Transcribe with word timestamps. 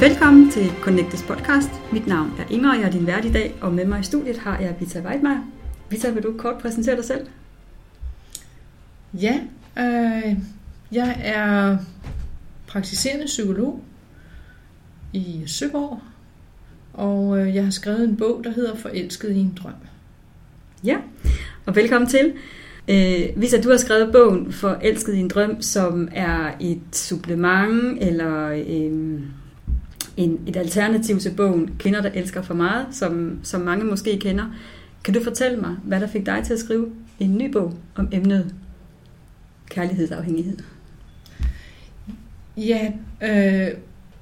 Velkommen 0.00 0.50
til 0.50 0.72
Connectes 0.82 1.22
podcast. 1.22 1.70
Mit 1.92 2.06
navn 2.06 2.32
er 2.38 2.44
Inger, 2.50 2.70
og 2.70 2.76
jeg 2.76 2.86
er 2.86 2.90
din 2.90 3.06
vært 3.06 3.24
i 3.24 3.32
dag, 3.32 3.54
og 3.60 3.74
med 3.74 3.84
mig 3.84 4.00
i 4.00 4.02
studiet 4.02 4.38
har 4.38 4.58
jeg 4.60 4.74
Vita 4.80 5.00
Weidmeier. 5.00 5.50
Vita, 5.90 6.10
vil 6.10 6.22
du 6.22 6.34
kort 6.38 6.58
præsentere 6.58 6.96
dig 6.96 7.04
selv? 7.04 7.26
Ja, 9.14 9.40
øh, 9.78 10.36
jeg 10.92 11.20
er 11.24 11.76
praktiserende 12.66 13.24
psykolog 13.26 13.80
i 15.12 15.42
Søborg, 15.46 16.00
og 16.92 17.38
øh, 17.38 17.54
jeg 17.54 17.64
har 17.64 17.70
skrevet 17.70 18.04
en 18.04 18.16
bog, 18.16 18.40
der 18.44 18.50
hedder 18.50 18.76
Forelsket 18.76 19.30
i 19.30 19.38
en 19.38 19.58
drøm. 19.62 19.72
Ja, 20.84 20.96
og 21.66 21.76
velkommen 21.76 22.10
til. 22.10 22.32
Øh, 22.88 23.42
Visa, 23.42 23.60
du 23.60 23.70
har 23.70 23.76
skrevet 23.76 24.12
bogen 24.12 24.52
Forelsket 24.52 25.14
i 25.14 25.18
en 25.18 25.28
drøm, 25.28 25.62
som 25.62 26.08
er 26.12 26.52
et 26.60 26.80
supplement 26.92 27.98
eller 28.02 28.48
øh, 28.48 29.20
en, 30.20 30.40
et 30.46 30.56
alternativ 30.56 31.18
til 31.18 31.34
bogen 31.36 31.70
Kvinder, 31.78 32.02
der 32.02 32.10
elsker 32.14 32.42
for 32.42 32.54
meget, 32.54 32.86
som, 32.90 33.40
som 33.42 33.60
mange 33.60 33.84
måske 33.84 34.18
kender. 34.18 34.44
Kan 35.04 35.14
du 35.14 35.24
fortælle 35.24 35.60
mig, 35.60 35.76
hvad 35.84 36.00
der 36.00 36.06
fik 36.06 36.26
dig 36.26 36.42
til 36.44 36.52
at 36.52 36.58
skrive 36.58 36.92
en 37.20 37.38
ny 37.38 37.52
bog 37.52 37.74
om 37.94 38.08
emnet 38.12 38.54
kærlighedsafhængighed? 39.70 40.58
Ja, 42.56 42.92
øh, 43.22 43.74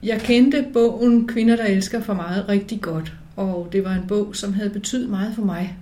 jeg 0.03 0.21
kendte 0.21 0.67
bogen 0.73 1.27
Kvinder, 1.27 1.57
der 1.57 1.65
elsker 1.65 2.01
for 2.01 2.15
meget 2.15 2.49
rigtig 2.49 2.81
godt, 2.81 3.13
og 3.37 3.69
det 3.73 3.85
var 3.85 3.95
en 3.95 4.07
bog, 4.09 4.37
som 4.37 4.53
havde 4.53 4.71
betydet 4.71 5.11
meget 5.11 5.35
for 5.35 5.43
mig, 5.43 5.77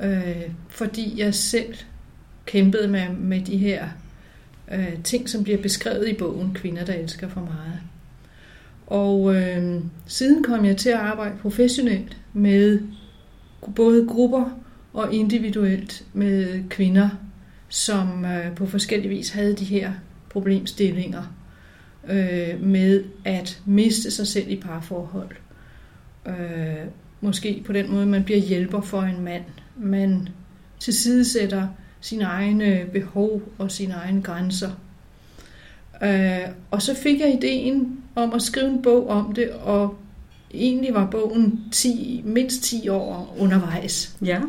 øh, 0.00 0.50
fordi 0.68 1.14
jeg 1.16 1.34
selv 1.34 1.74
kæmpede 2.46 2.88
med, 2.88 3.08
med 3.08 3.40
de 3.40 3.56
her 3.56 3.88
øh, 4.72 5.02
ting, 5.04 5.28
som 5.28 5.44
bliver 5.44 5.62
beskrevet 5.62 6.08
i 6.08 6.14
bogen 6.14 6.54
Kvinder, 6.54 6.84
der 6.84 6.92
elsker 6.92 7.28
for 7.28 7.40
meget. 7.40 7.80
Og 8.88 9.34
øh, 9.34 9.82
siden 10.06 10.42
kom 10.42 10.64
jeg 10.64 10.76
til 10.76 10.88
at 10.88 10.96
arbejde 10.96 11.36
professionelt 11.42 12.16
med 12.32 12.80
både 13.76 14.06
grupper 14.08 14.58
og 14.92 15.14
individuelt 15.14 16.04
med 16.12 16.68
kvinder, 16.68 17.08
som 17.68 18.24
øh, 18.24 18.54
på 18.54 18.66
forskellige 18.66 19.08
vis 19.08 19.30
havde 19.30 19.56
de 19.56 19.64
her 19.64 19.92
problemstillinger 20.30 21.22
øh, 22.08 22.62
med 22.62 23.04
at 23.24 23.62
miste 23.66 24.10
sig 24.10 24.26
selv 24.26 24.50
i 24.50 24.56
parforhold. 24.56 25.36
Øh, 26.26 26.86
måske 27.20 27.62
på 27.66 27.72
den 27.72 27.90
måde, 27.90 28.06
man 28.06 28.24
bliver 28.24 28.40
hjælper 28.40 28.80
for 28.80 29.02
en 29.02 29.24
mand. 29.24 29.44
Man 29.76 30.28
tilsidesætter 30.78 31.68
sine 32.00 32.24
egne 32.24 32.86
behov 32.92 33.42
og 33.58 33.70
sine 33.70 33.94
egne 33.94 34.22
grænser. 34.22 34.70
Øh, 36.02 36.38
og 36.70 36.82
så 36.82 36.94
fik 36.94 37.20
jeg 37.20 37.34
ideen 37.34 38.00
om 38.14 38.32
at 38.34 38.42
skrive 38.42 38.68
en 38.68 38.82
bog 38.82 39.08
om 39.08 39.32
det, 39.32 39.50
og 39.50 39.98
egentlig 40.54 40.94
var 40.94 41.06
bogen 41.10 41.60
10, 41.72 42.22
mindst 42.24 42.62
10 42.62 42.88
år 42.88 43.36
undervejs. 43.38 44.16
Ja. 44.24 44.40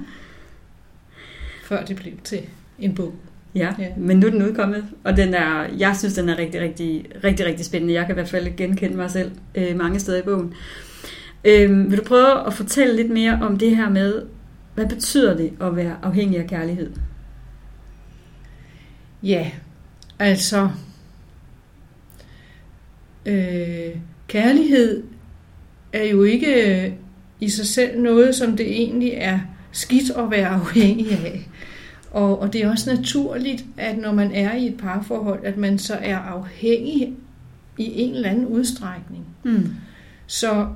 Før 1.64 1.86
det 1.86 1.96
blev 1.96 2.14
til 2.24 2.40
en 2.80 2.96
bog. 2.96 3.14
Ja, 3.56 3.74
ja, 3.80 3.88
men 3.98 4.20
nu 4.20 4.28
er 4.28 4.32
den 4.32 4.44
udkommet, 4.44 4.86
og 5.04 5.18
den 5.18 5.34
er, 5.34 5.64
jeg 5.78 5.96
synes, 5.98 6.14
den 6.14 6.30
er 6.30 6.38
rigtig, 6.38 6.62
rigtig, 6.62 7.06
rigtig, 7.24 7.46
rigtig 7.46 7.66
spændende. 7.66 7.94
Jeg 7.94 8.06
kan 8.06 8.14
i 8.14 8.18
hvert 8.18 8.30
fald 8.30 8.56
genkende 8.56 8.98
mig 8.98 9.12
selv 9.12 9.32
øh, 9.56 9.78
mange 9.78 10.00
steder 10.00 10.20
i 10.20 10.22
bogen. 10.22 10.54
Øh, 11.46 11.92
vil 11.92 11.98
du 11.98 12.04
prøve 12.04 12.48
at 12.48 12.54
fortælle 12.54 12.96
lidt 12.96 13.10
mere 13.10 13.40
om 13.42 13.58
det 13.58 13.76
her 13.76 13.90
med, 13.90 14.22
hvad 14.76 14.88
betyder 14.88 15.38
det 15.38 15.54
at 15.62 15.76
være 15.76 15.96
afhængig 16.04 16.40
af 16.40 16.48
kærlighed? 16.48 16.92
Ja, 19.24 19.52
altså 20.20 20.70
øh, 23.26 23.96
kærlighed 24.28 25.04
er 25.94 26.04
jo 26.04 26.24
ikke 26.24 26.84
øh, 26.86 26.92
i 27.40 27.50
sig 27.50 27.68
selv 27.68 28.02
noget, 28.02 28.36
som 28.36 28.58
det 28.58 28.72
egentlig 28.72 29.12
er 29.14 29.40
skidt 29.72 30.10
at 30.10 30.32
være 30.32 30.48
afhængig 30.48 31.12
af. 31.12 31.48
Og, 32.12 32.40
og 32.40 32.54
det 32.54 32.64
er 32.64 32.70
også 32.70 32.94
naturligt, 32.94 33.66
at 33.78 33.98
når 33.98 34.14
man 34.14 34.32
er 34.32 34.56
i 34.56 34.68
et 34.68 34.78
parforhold, 34.78 35.46
at 35.46 35.58
man 35.58 35.78
så 35.78 35.94
er 35.94 36.18
afhængig 36.18 37.14
i 37.78 38.02
en 38.02 38.16
eller 38.16 38.30
anden 38.30 38.46
udstrækning. 38.46 39.26
Mm. 39.44 39.76
Så 40.28 40.68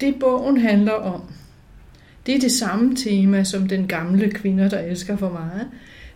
det 0.00 0.14
bogen 0.20 0.56
handler 0.60 0.92
om, 0.92 1.22
det 2.26 2.34
er 2.34 2.40
det 2.40 2.52
samme 2.52 2.96
tema 2.96 3.44
som 3.44 3.68
den 3.68 3.86
gamle 3.86 4.30
kvinder, 4.30 4.68
der 4.68 4.78
elsker 4.78 5.16
for 5.16 5.30
meget. 5.30 5.68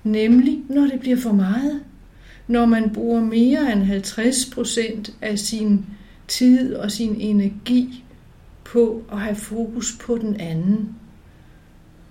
Nemlig, 0.05 0.59
når 0.69 0.83
det 0.83 1.01
bliver 1.01 1.17
for 1.17 1.33
meget. 1.33 1.81
Når 2.49 2.67
man 2.67 2.91
bruger 2.91 3.21
mere 3.21 3.73
end 3.73 3.83
50 3.83 4.51
procent 4.55 5.11
af 5.23 5.39
sin 5.39 5.87
tid 6.29 6.75
og 6.75 6.91
sin 6.91 7.17
energi 7.19 8.05
på 8.65 9.03
at 9.13 9.21
have 9.21 9.37
fokus 9.37 9.97
på 10.01 10.19
den 10.19 10.41
anden, 10.41 10.89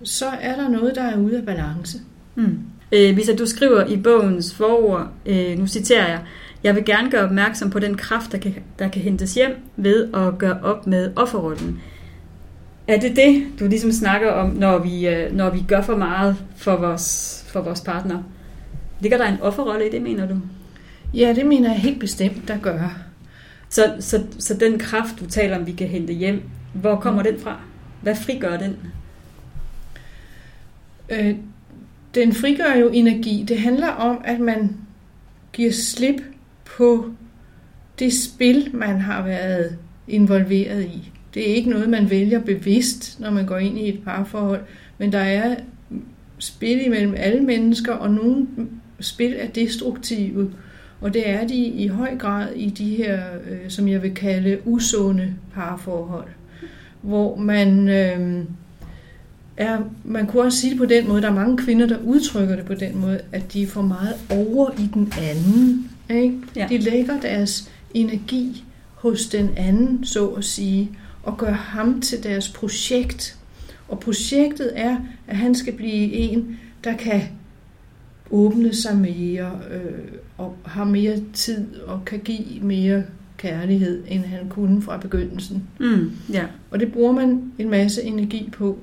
så 0.02 0.26
er 0.26 0.56
der 0.56 0.68
noget, 0.68 0.94
der 0.94 1.02
er 1.02 1.18
ude 1.18 1.38
af 1.38 1.44
balance. 1.46 1.98
Mm. 2.34 2.58
Øh, 2.92 3.14
hvis 3.14 3.30
du 3.38 3.46
skriver 3.46 3.86
i 3.86 3.96
bogens 3.96 4.54
forord, 4.54 5.08
øh, 5.26 5.58
nu 5.58 5.66
citerer 5.66 6.08
jeg, 6.08 6.20
jeg 6.64 6.74
vil 6.74 6.84
gerne 6.84 7.10
gøre 7.10 7.24
opmærksom 7.24 7.70
på 7.70 7.78
den 7.78 7.96
kraft, 7.96 8.32
der 8.32 8.38
kan, 8.38 8.54
der 8.78 8.88
kan 8.88 9.02
hentes 9.02 9.34
hjem 9.34 9.56
ved 9.76 10.14
at 10.14 10.38
gøre 10.38 10.60
op 10.62 10.86
med 10.86 11.12
offerrollen. 11.16 11.80
Er 12.88 13.00
det 13.00 13.16
det, 13.16 13.46
du 13.60 13.66
ligesom 13.66 13.92
snakker 13.92 14.30
om, 14.30 14.50
når 14.50 14.78
vi, 14.78 15.08
øh, 15.08 15.32
når 15.32 15.50
vi 15.50 15.64
gør 15.68 15.82
for 15.82 15.96
meget 15.96 16.36
for 16.56 16.76
vores, 16.76 17.44
for 17.48 17.60
vores 17.60 17.80
partner? 17.80 18.22
Ligger 19.04 19.18
der 19.18 19.26
en 19.26 19.40
offerrolle 19.40 19.86
i 19.88 19.90
det, 19.90 20.02
mener 20.02 20.28
du? 20.28 20.40
Ja, 21.14 21.32
det 21.36 21.46
mener 21.46 21.70
jeg 21.70 21.80
helt 21.80 22.00
bestemt, 22.00 22.48
der 22.48 22.58
gør. 22.58 22.98
Så, 23.68 23.96
så, 24.00 24.24
så 24.38 24.54
den 24.54 24.78
kraft, 24.78 25.20
du 25.20 25.26
taler 25.26 25.58
om, 25.58 25.66
vi 25.66 25.72
kan 25.72 25.88
hente 25.88 26.12
hjem, 26.12 26.42
hvor 26.72 26.96
kommer 26.96 27.22
mm. 27.22 27.28
den 27.28 27.40
fra? 27.40 27.60
Hvad 28.02 28.16
frigør 28.16 28.56
den? 28.56 28.76
Øh, 31.10 31.34
den 32.14 32.32
frigør 32.32 32.74
jo 32.74 32.88
energi. 32.88 33.44
Det 33.48 33.58
handler 33.58 33.88
om, 33.88 34.20
at 34.24 34.40
man 34.40 34.76
giver 35.52 35.72
slip 35.72 36.22
på 36.64 37.10
det 37.98 38.12
spil, 38.12 38.70
man 38.72 39.00
har 39.00 39.22
været 39.22 39.78
involveret 40.08 40.84
i. 40.84 41.12
Det 41.34 41.50
er 41.50 41.54
ikke 41.54 41.70
noget, 41.70 41.88
man 41.88 42.10
vælger 42.10 42.40
bevidst, 42.40 43.20
når 43.20 43.30
man 43.30 43.46
går 43.46 43.58
ind 43.58 43.78
i 43.78 43.88
et 43.88 44.02
parforhold, 44.04 44.60
men 44.98 45.12
der 45.12 45.18
er 45.18 45.56
spil 46.38 46.86
imellem 46.86 47.14
alle 47.16 47.40
mennesker, 47.40 47.92
og 47.92 48.10
nogle 48.10 48.46
spil 49.00 49.34
er 49.38 49.48
destruktive, 49.48 50.50
og 51.00 51.14
det 51.14 51.28
er 51.28 51.46
de 51.46 51.56
i 51.56 51.86
høj 51.86 52.18
grad 52.18 52.52
i 52.54 52.70
de 52.70 52.96
her, 52.96 53.22
øh, 53.50 53.58
som 53.68 53.88
jeg 53.88 54.02
vil 54.02 54.14
kalde, 54.14 54.58
usunde 54.64 55.34
parforhold, 55.54 56.28
hvor 57.02 57.36
man... 57.36 57.88
Øh, 57.88 58.44
er, 59.56 59.78
man 60.04 60.26
kunne 60.26 60.42
også 60.42 60.58
sige 60.58 60.70
det 60.70 60.78
på 60.78 60.86
den 60.86 61.08
måde, 61.08 61.22
der 61.22 61.28
er 61.28 61.34
mange 61.34 61.56
kvinder, 61.56 61.86
der 61.86 61.98
udtrykker 61.98 62.56
det 62.56 62.64
på 62.64 62.74
den 62.74 62.98
måde, 62.98 63.20
at 63.32 63.52
de 63.52 63.62
er 63.62 63.66
for 63.66 63.82
meget 63.82 64.14
over 64.30 64.70
i 64.70 64.90
den 64.94 65.12
anden. 65.18 65.90
Ikke? 66.10 66.38
Ja. 66.56 66.66
De 66.68 66.78
lægger 66.78 67.20
deres 67.20 67.70
energi 67.94 68.64
hos 68.94 69.26
den 69.26 69.50
anden, 69.56 70.04
så 70.04 70.26
at 70.28 70.44
sige, 70.44 70.90
og 71.22 71.36
gør 71.36 71.52
ham 71.52 72.00
til 72.00 72.22
deres 72.22 72.48
projekt. 72.48 73.38
Og 73.88 74.00
projektet 74.00 74.72
er, 74.74 74.96
at 75.26 75.36
han 75.36 75.54
skal 75.54 75.72
blive 75.72 76.12
en, 76.12 76.58
der 76.84 76.96
kan 76.96 77.22
åbne 78.34 78.74
sig 78.74 78.96
mere, 78.96 79.60
øh, 79.70 80.12
og 80.38 80.56
har 80.64 80.84
mere 80.84 81.20
tid, 81.32 81.74
og 81.86 82.04
kan 82.04 82.18
give 82.18 82.60
mere 82.60 83.02
kærlighed, 83.36 84.04
end 84.08 84.24
han 84.24 84.48
kunne 84.48 84.82
fra 84.82 84.96
begyndelsen. 84.96 85.68
Mm, 85.80 86.12
ja. 86.32 86.44
Og 86.70 86.80
det 86.80 86.92
bruger 86.92 87.12
man 87.12 87.52
en 87.58 87.70
masse 87.70 88.02
energi 88.02 88.50
på 88.52 88.78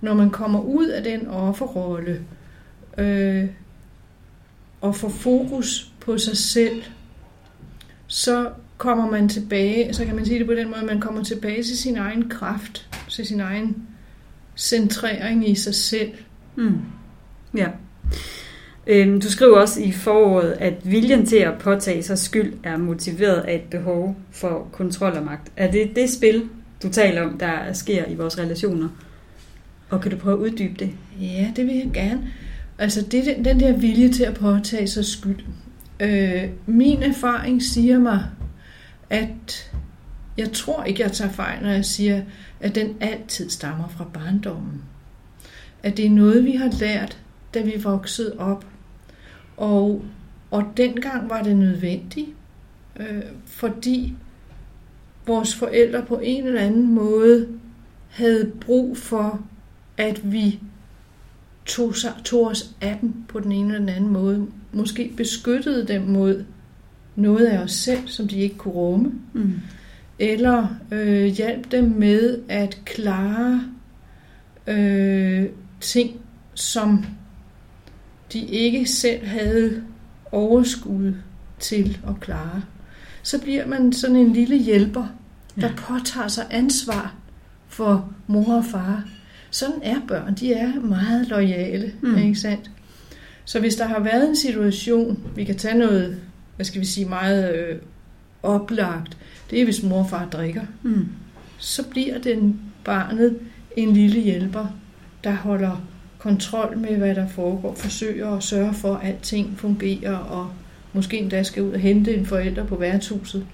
når 0.00 0.14
man 0.14 0.30
kommer 0.30 0.60
ud 0.60 0.86
af 0.86 1.04
den 1.04 1.28
offerrolle 1.28 2.20
øh, 2.98 3.46
og 4.80 4.96
får 4.96 5.08
fokus 5.08 5.92
på 6.00 6.18
sig 6.18 6.36
selv, 6.36 6.82
så 8.06 8.50
kommer 8.78 9.10
man 9.10 9.28
tilbage, 9.28 9.94
så 9.94 10.04
kan 10.04 10.16
man 10.16 10.26
sige 10.26 10.38
det 10.38 10.46
på 10.46 10.54
den 10.54 10.68
måde, 10.68 10.80
at 10.80 10.86
man 10.86 11.00
kommer 11.00 11.24
tilbage 11.24 11.62
til 11.62 11.78
sin 11.78 11.96
egen 11.96 12.28
kraft, 12.28 12.88
til 13.08 13.26
sin 13.26 13.40
egen 13.40 13.86
centrering 14.56 15.48
i 15.48 15.54
sig 15.54 15.74
selv. 15.74 16.12
Mm. 16.56 16.78
Ja. 17.56 17.68
Øhm, 18.86 19.20
du 19.20 19.30
skriver 19.30 19.56
også 19.56 19.82
i 19.82 19.92
foråret, 19.92 20.52
at 20.52 20.74
viljen 20.84 21.26
til 21.26 21.36
at 21.36 21.58
påtage 21.58 22.02
sig 22.02 22.18
skyld 22.18 22.52
er 22.64 22.76
motiveret 22.76 23.40
af 23.40 23.54
et 23.54 23.70
behov 23.70 24.16
for 24.30 24.68
kontrol 24.72 25.12
og 25.12 25.24
magt. 25.24 25.52
Er 25.56 25.70
det 25.70 25.96
det 25.96 26.10
spil, 26.10 26.42
du 26.82 26.88
taler 26.88 27.22
om, 27.22 27.38
der 27.38 27.72
sker 27.72 28.04
i 28.06 28.14
vores 28.14 28.38
relationer? 28.38 28.88
Og 29.90 30.00
kan 30.00 30.10
du 30.10 30.16
prøve 30.16 30.34
at 30.34 30.40
uddybe 30.40 30.74
det? 30.78 30.90
Ja, 31.20 31.52
det 31.56 31.66
vil 31.66 31.74
jeg 31.74 31.90
gerne. 31.94 32.28
Altså 32.78 33.02
det, 33.02 33.44
den 33.44 33.60
der 33.60 33.76
vilje 33.76 34.12
til 34.12 34.24
at 34.24 34.34
påtage 34.34 34.86
sig 34.86 35.04
skyld. 35.04 35.40
Øh, 36.00 36.44
min 36.66 37.02
erfaring 37.02 37.62
siger 37.62 37.98
mig, 37.98 38.24
at 39.10 39.72
jeg 40.38 40.52
tror 40.52 40.84
ikke, 40.84 41.02
jeg 41.02 41.12
tager 41.12 41.32
fejl, 41.32 41.62
når 41.62 41.70
jeg 41.70 41.84
siger, 41.84 42.22
at 42.60 42.74
den 42.74 42.96
altid 43.00 43.50
stammer 43.50 43.88
fra 43.88 44.04
barndommen. 44.14 44.82
At 45.82 45.96
det 45.96 46.06
er 46.06 46.10
noget, 46.10 46.44
vi 46.44 46.52
har 46.52 46.78
lært, 46.80 47.18
da 47.54 47.62
vi 47.62 47.72
voksede 47.82 48.38
op. 48.38 48.66
Og, 49.56 50.04
og 50.50 50.64
dengang 50.76 51.30
var 51.30 51.42
det 51.42 51.56
nødvendigt, 51.56 52.28
øh, 53.00 53.22
fordi 53.46 54.14
vores 55.26 55.54
forældre 55.54 56.02
på 56.02 56.18
en 56.22 56.46
eller 56.46 56.60
anden 56.60 56.94
måde 56.94 57.48
havde 58.08 58.52
brug 58.60 58.96
for, 58.96 59.40
at 59.96 60.32
vi 60.32 60.60
tog, 61.66 61.94
tog 62.24 62.46
os 62.46 62.74
af 62.80 62.98
dem 63.00 63.14
på 63.28 63.40
den 63.40 63.52
ene 63.52 63.74
eller 63.74 63.78
den 63.78 63.88
anden 63.88 64.12
måde. 64.12 64.46
Måske 64.72 65.12
beskyttede 65.16 65.86
dem 65.86 66.02
mod 66.02 66.44
noget 67.16 67.46
af 67.46 67.58
os 67.58 67.72
selv, 67.72 68.08
som 68.08 68.28
de 68.28 68.36
ikke 68.36 68.56
kunne 68.56 68.74
rumme. 68.74 69.12
Mm. 69.32 69.52
Eller 70.18 70.66
øh, 70.92 71.24
hjalp 71.24 71.70
dem 71.70 71.84
med 71.84 72.38
at 72.48 72.80
klare 72.84 73.62
øh, 74.66 75.46
ting, 75.80 76.20
som 76.54 77.04
de 78.32 78.46
ikke 78.46 78.86
selv 78.86 79.26
havde 79.26 79.82
overskud 80.32 81.14
til 81.58 81.98
at 82.08 82.20
klare. 82.20 82.62
Så 83.22 83.40
bliver 83.40 83.66
man 83.66 83.92
sådan 83.92 84.16
en 84.16 84.32
lille 84.32 84.56
hjælper, 84.56 85.06
der 85.60 85.68
ja. 85.68 85.74
påtager 85.76 86.28
sig 86.28 86.46
ansvar 86.50 87.14
for 87.68 88.12
mor 88.26 88.54
og 88.54 88.64
far. 88.64 89.04
Sådan 89.50 89.80
er 89.82 89.96
børn. 90.08 90.34
De 90.34 90.52
er 90.52 90.80
meget 90.80 91.28
lojale, 91.28 91.92
mm. 92.02 92.18
ikke 92.18 92.38
sandt? 92.38 92.70
Så 93.44 93.60
hvis 93.60 93.76
der 93.76 93.86
har 93.86 94.00
været 94.00 94.28
en 94.28 94.36
situation, 94.36 95.18
vi 95.36 95.44
kan 95.44 95.56
tage 95.56 95.78
noget, 95.78 96.20
hvad 96.56 96.66
skal 96.66 96.80
vi 96.80 96.86
sige, 96.86 97.08
meget 97.08 97.54
øh, 97.54 97.76
oplagt, 98.42 99.16
det 99.50 99.60
er, 99.60 99.64
hvis 99.64 99.82
mor 99.82 99.98
og 99.98 100.10
far 100.10 100.28
drikker. 100.32 100.62
Mm. 100.82 101.08
Så 101.58 101.88
bliver 101.88 102.18
den 102.18 102.60
barnet 102.84 103.38
en 103.76 103.92
lille 103.92 104.20
hjælper, 104.20 104.66
der 105.24 105.32
holder 105.32 105.82
kontrol 106.20 106.78
med, 106.78 106.96
hvad 106.96 107.14
der 107.14 107.28
foregår, 107.28 107.74
forsøger 107.74 108.36
at 108.36 108.42
sørge 108.42 108.74
for, 108.74 108.94
at 108.94 109.08
alting 109.08 109.58
fungerer, 109.58 110.16
og 110.16 110.50
måske 110.92 111.18
endda 111.18 111.42
skal 111.42 111.62
ud 111.62 111.72
og 111.72 111.80
hente 111.80 112.14
en 112.14 112.26
forælder 112.26 112.64
på 112.66 112.76
værtshuset. 112.76 113.46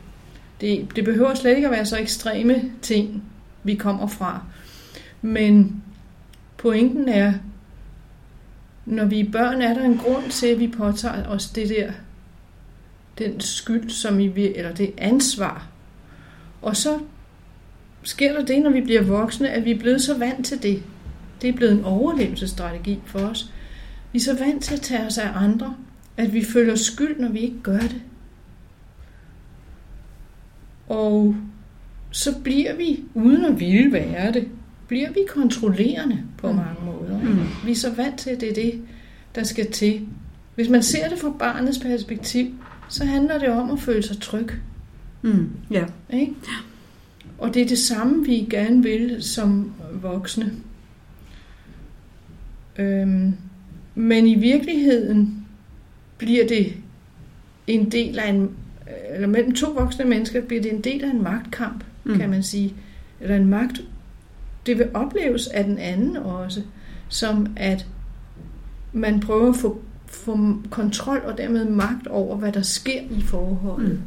Det, 0.60 0.88
det 0.96 1.04
behøver 1.04 1.34
slet 1.34 1.56
ikke 1.56 1.68
at 1.68 1.72
være 1.72 1.86
så 1.86 1.98
ekstreme 1.98 2.62
ting, 2.82 3.22
vi 3.62 3.74
kommer 3.74 4.06
fra. 4.06 4.42
Men 5.22 5.82
pointen 6.56 7.08
er, 7.08 7.32
når 8.86 9.04
vi 9.04 9.20
er 9.20 9.30
børn, 9.32 9.62
er 9.62 9.74
der 9.74 9.84
en 9.84 9.98
grund 9.98 10.30
til, 10.30 10.46
at 10.46 10.60
vi 10.60 10.68
påtager 10.68 11.26
os 11.28 11.46
det 11.50 11.68
der, 11.68 11.92
den 13.18 13.40
skyld, 13.40 13.90
som 13.90 14.18
vi, 14.18 14.54
eller 14.54 14.74
det 14.74 14.92
ansvar. 14.98 15.68
Og 16.62 16.76
så 16.76 16.98
sker 18.02 18.32
der 18.32 18.44
det, 18.44 18.62
når 18.62 18.70
vi 18.70 18.80
bliver 18.80 19.02
voksne, 19.02 19.50
at 19.50 19.64
vi 19.64 19.70
er 19.70 19.78
blevet 19.78 20.02
så 20.02 20.18
vant 20.18 20.46
til 20.46 20.62
det. 20.62 20.82
Det 21.42 21.48
er 21.48 21.52
blevet 21.52 21.72
en 21.72 21.84
overlevelsesstrategi 21.84 22.98
for 23.06 23.18
os. 23.18 23.52
Vi 24.12 24.18
er 24.18 24.22
så 24.22 24.38
vant 24.38 24.62
til 24.62 24.74
at 24.74 24.80
tage 24.80 25.06
os 25.06 25.18
af 25.18 25.30
andre, 25.34 25.74
at 26.16 26.34
vi 26.34 26.44
føler 26.44 26.74
skyld, 26.74 27.20
når 27.20 27.28
vi 27.28 27.38
ikke 27.38 27.60
gør 27.62 27.78
det. 27.78 28.02
Og 30.88 31.36
så 32.10 32.38
bliver 32.44 32.76
vi, 32.76 33.04
uden 33.14 33.44
at 33.44 33.60
ville 33.60 33.92
være 33.92 34.32
det, 34.32 34.48
bliver 34.88 35.10
vi 35.10 35.20
kontrollerende 35.28 36.22
på 36.38 36.50
mm. 36.50 36.56
mange 36.56 36.84
måder. 36.84 37.20
Mm. 37.20 37.38
Vi 37.64 37.70
er 37.70 37.76
så 37.76 37.94
vant 37.94 38.18
til, 38.18 38.30
at 38.30 38.40
det 38.40 38.50
er 38.50 38.54
det, 38.54 38.82
der 39.34 39.42
skal 39.42 39.72
til. 39.72 40.06
Hvis 40.54 40.68
man 40.68 40.82
ser 40.82 41.08
det 41.08 41.18
fra 41.18 41.30
barnets 41.38 41.78
perspektiv, 41.78 42.46
så 42.88 43.04
handler 43.04 43.38
det 43.38 43.48
om 43.48 43.70
at 43.70 43.80
føle 43.80 44.02
sig 44.02 44.20
tryg. 44.20 44.50
Mm. 45.22 45.50
Ja. 45.70 45.84
Ikke? 46.10 46.34
Og 47.38 47.54
det 47.54 47.62
er 47.62 47.66
det 47.66 47.78
samme, 47.78 48.24
vi 48.26 48.46
gerne 48.50 48.82
vil 48.82 49.22
som 49.22 49.72
voksne. 50.02 50.52
Øhm, 52.78 53.32
men 53.94 54.26
i 54.26 54.34
virkeligheden 54.34 55.46
bliver 56.18 56.46
det 56.46 56.74
en 57.66 57.90
del 57.90 58.18
af 58.18 58.28
en, 58.28 58.50
eller 59.10 59.28
mellem 59.28 59.54
to 59.54 59.70
voksne 59.70 60.04
mennesker 60.04 60.40
bliver 60.40 60.62
det 60.62 60.72
en 60.72 60.80
del 60.80 61.04
af 61.04 61.10
en 61.10 61.22
magtkamp, 61.22 61.84
mm. 62.04 62.18
kan 62.18 62.30
man 62.30 62.42
sige. 62.42 62.74
Eller 63.20 63.36
en 63.36 63.48
magt, 63.48 63.80
det 64.66 64.78
vil 64.78 64.88
opleves 64.94 65.46
af 65.46 65.64
den 65.64 65.78
anden 65.78 66.16
også, 66.16 66.62
som 67.08 67.46
at 67.56 67.86
man 68.92 69.20
prøver 69.20 69.48
at 69.48 69.56
få, 69.56 69.80
få 70.06 70.56
kontrol 70.70 71.22
og 71.24 71.38
dermed 71.38 71.64
magt 71.64 72.06
over, 72.06 72.36
hvad 72.36 72.52
der 72.52 72.62
sker 72.62 73.00
i 73.10 73.22
forholdet. 73.22 73.90
Mm. 73.90 74.00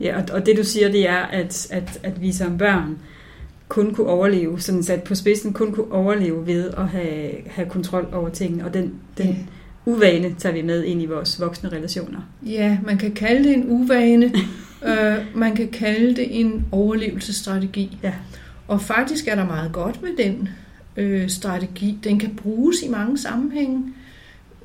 Ja, 0.00 0.22
og, 0.22 0.24
og 0.32 0.46
det 0.46 0.56
du 0.56 0.64
siger, 0.64 0.90
det 0.90 1.08
er, 1.08 1.16
at, 1.16 1.66
at, 1.70 2.00
at 2.02 2.20
vi 2.20 2.32
som 2.32 2.58
børn 2.58 2.98
kun 3.70 3.94
kunne 3.94 4.06
overleve, 4.06 4.60
sådan 4.60 4.82
sat 4.82 5.02
på 5.02 5.14
spidsen, 5.14 5.52
kun 5.52 5.72
kunne 5.72 5.92
overleve 5.92 6.46
ved 6.46 6.70
at 6.70 6.88
have, 6.88 7.30
have 7.46 7.68
kontrol 7.68 8.08
over 8.12 8.28
tingene, 8.28 8.64
og 8.64 8.74
den, 8.74 8.94
den 9.18 9.26
ja. 9.26 9.34
uvane 9.86 10.34
tager 10.38 10.52
vi 10.52 10.62
med 10.62 10.84
ind 10.84 11.02
i 11.02 11.06
vores 11.06 11.40
voksne 11.40 11.68
relationer. 11.68 12.20
Ja, 12.46 12.78
man 12.84 12.98
kan 12.98 13.12
kalde 13.12 13.44
det 13.44 13.56
en 13.56 13.64
uvane, 13.68 14.32
øh, 14.88 15.16
man 15.34 15.56
kan 15.56 15.68
kalde 15.68 16.16
det 16.16 16.40
en 16.40 16.66
overlevelsesstrategi. 16.72 17.98
Ja. 18.02 18.12
Og 18.68 18.82
faktisk 18.82 19.28
er 19.28 19.34
der 19.34 19.46
meget 19.46 19.72
godt 19.72 20.02
med 20.02 20.24
den 20.24 20.48
øh, 20.96 21.28
strategi. 21.28 21.98
Den 22.04 22.18
kan 22.18 22.36
bruges 22.36 22.76
i 22.82 22.88
mange 22.88 23.18
sammenhænge. 23.18 23.84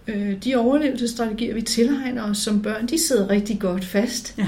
Øh, 0.07 0.43
de 0.43 0.55
overlevelsesstrategier, 0.55 1.53
vi 1.53 1.61
tilegner 1.61 2.29
os 2.29 2.37
som 2.37 2.61
børn, 2.61 2.87
de 2.87 2.99
sidder 2.99 3.29
rigtig 3.29 3.59
godt 3.59 3.85
fast. 3.85 4.35
Ja 4.37 4.47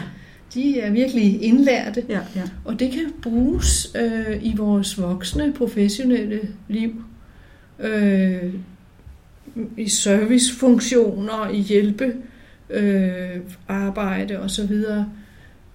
de 0.58 0.80
er 0.80 0.92
virkelig 0.92 1.44
indlærte, 1.44 2.04
ja, 2.10 2.20
ja. 2.36 2.44
og 2.66 2.80
det 2.80 2.92
kan 2.92 3.14
bruges 3.22 3.96
øh, 3.96 4.44
i 4.44 4.54
vores 4.58 5.02
voksne 5.02 5.54
professionelle 5.54 6.40
liv. 6.68 7.04
Øh, 7.80 8.54
I 9.78 9.90
servicefunktioner, 9.90 11.50
i 11.50 11.60
hjælpe 11.60 12.14
øh, 12.70 13.40
arbejde 13.68 14.40
osv. 14.40 14.84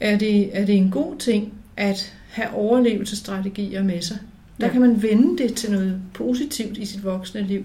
Er 0.01 0.19
det, 0.19 0.59
er 0.59 0.67
det 0.67 0.75
en 0.75 0.91
god 0.91 1.19
ting 1.19 1.53
at 1.77 2.15
have 2.31 2.51
overlevelsesstrategier 2.51 3.83
med 3.83 4.01
sig. 4.01 4.19
Der 4.61 4.67
ja. 4.67 4.73
kan 4.73 4.81
man 4.81 5.03
vende 5.03 5.43
det 5.43 5.55
til 5.55 5.71
noget 5.71 6.01
positivt 6.15 6.79
i 6.79 6.85
sit 6.85 7.05
voksne 7.05 7.43
liv. 7.43 7.65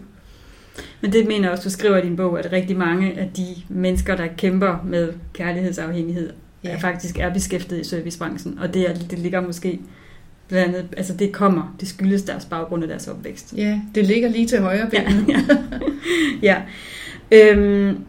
Men 1.01 1.11
det 1.11 1.27
mener 1.27 1.49
også, 1.49 1.63
du 1.63 1.69
skriver 1.69 1.97
i 1.97 2.01
din 2.01 2.15
bog, 2.15 2.39
at 2.39 2.51
rigtig 2.51 2.77
mange 2.77 3.19
af 3.19 3.29
de 3.37 3.45
mennesker, 3.69 4.15
der 4.15 4.27
kæmper 4.27 4.83
med 4.85 5.13
kærlighedsafhængighed, 5.33 6.29
ja. 6.63 6.75
faktisk 6.75 7.19
er 7.19 7.33
beskæftiget 7.33 7.81
i 7.81 7.89
servicebranchen, 7.89 8.59
og 8.59 8.73
det, 8.73 8.89
er, 8.89 8.93
det 8.93 9.19
ligger 9.19 9.41
måske 9.41 9.79
blandt 10.47 10.75
andet, 10.75 10.93
altså 10.97 11.13
det 11.13 11.31
kommer, 11.31 11.75
det 11.79 11.87
skyldes 11.87 12.21
deres 12.21 12.45
baggrund 12.45 12.83
og 12.83 12.89
deres 12.89 13.07
opvækst. 13.07 13.53
Ja, 13.57 13.81
det 13.95 14.05
ligger 14.05 14.29
lige 14.29 14.47
til 14.47 14.61
højre 14.61 14.89
benet. 14.89 15.25
Ja, 15.27 15.39
ja. 16.43 16.61
ja. 17.31 17.51
Øhm, 17.51 17.99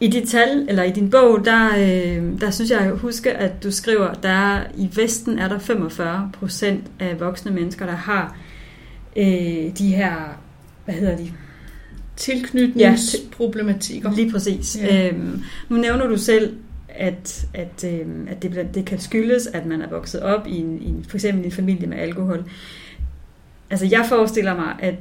I 0.00 0.08
dit 0.08 0.28
tal, 0.28 0.66
eller 0.68 0.82
i 0.82 0.90
din 0.90 1.10
bog, 1.10 1.44
der, 1.44 1.68
øh, 1.78 2.40
der 2.40 2.50
synes 2.50 2.70
jeg 2.70 2.90
huske, 2.90 3.32
at 3.32 3.62
du 3.62 3.70
skriver, 3.70 4.12
der 4.12 4.28
er, 4.28 4.64
i 4.76 4.90
Vesten 4.94 5.38
er 5.38 5.48
der 5.48 5.58
45 5.58 6.30
procent 6.32 6.84
af 7.00 7.20
voksne 7.20 7.50
mennesker, 7.50 7.86
der 7.86 7.96
har 7.96 8.36
øh, 9.16 9.78
de 9.78 9.94
her, 9.94 10.14
hvad 10.84 10.94
hedder 10.94 11.16
de? 11.16 11.32
Tilknytningsproblematikker. 12.16 14.10
Ja, 14.10 14.16
lige 14.16 14.32
præcis. 14.32 14.78
Ja. 14.80 15.08
Øhm, 15.08 15.42
nu 15.68 15.76
nævner 15.76 16.06
du 16.06 16.16
selv 16.16 16.56
at, 16.98 17.46
at, 17.54 17.84
øh, 17.84 18.06
at 18.28 18.42
det, 18.42 18.68
det 18.74 18.84
kan 18.84 18.98
skyldes, 18.98 19.46
at 19.46 19.66
man 19.66 19.82
er 19.82 19.88
vokset 19.88 20.20
op 20.20 20.46
i, 20.46 20.56
en, 20.56 20.82
i 20.82 21.04
for 21.08 21.16
eksempel 21.16 21.44
en 21.44 21.52
familie 21.52 21.86
med 21.86 21.98
alkohol. 21.98 22.44
Altså 23.70 23.86
jeg 23.90 24.06
forestiller 24.08 24.54
mig, 24.54 24.76
at 24.80 24.94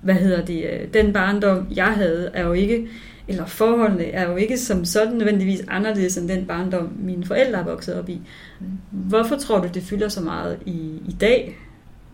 hvad 0.00 0.14
hedder 0.14 0.44
det, 0.44 0.64
øh, 0.64 0.94
den 0.94 1.12
barndom, 1.12 1.66
jeg 1.74 1.92
havde, 1.92 2.30
er 2.34 2.46
jo 2.46 2.52
ikke, 2.52 2.88
eller 3.28 3.46
forholdene 3.46 4.04
er 4.04 4.30
jo 4.30 4.36
ikke 4.36 4.58
som 4.58 4.84
sådan 4.84 5.16
nødvendigvis 5.16 5.64
anderledes 5.68 6.16
end 6.16 6.28
den 6.28 6.46
barndom, 6.46 6.92
mine 6.98 7.24
forældre 7.24 7.58
er 7.58 7.64
vokset 7.64 7.94
op 7.94 8.08
i. 8.08 8.20
Hvorfor 8.90 9.36
tror 9.36 9.60
du, 9.60 9.68
det 9.74 9.82
fylder 9.82 10.08
så 10.08 10.20
meget 10.20 10.58
i, 10.66 11.00
i 11.08 11.16
dag? 11.20 11.58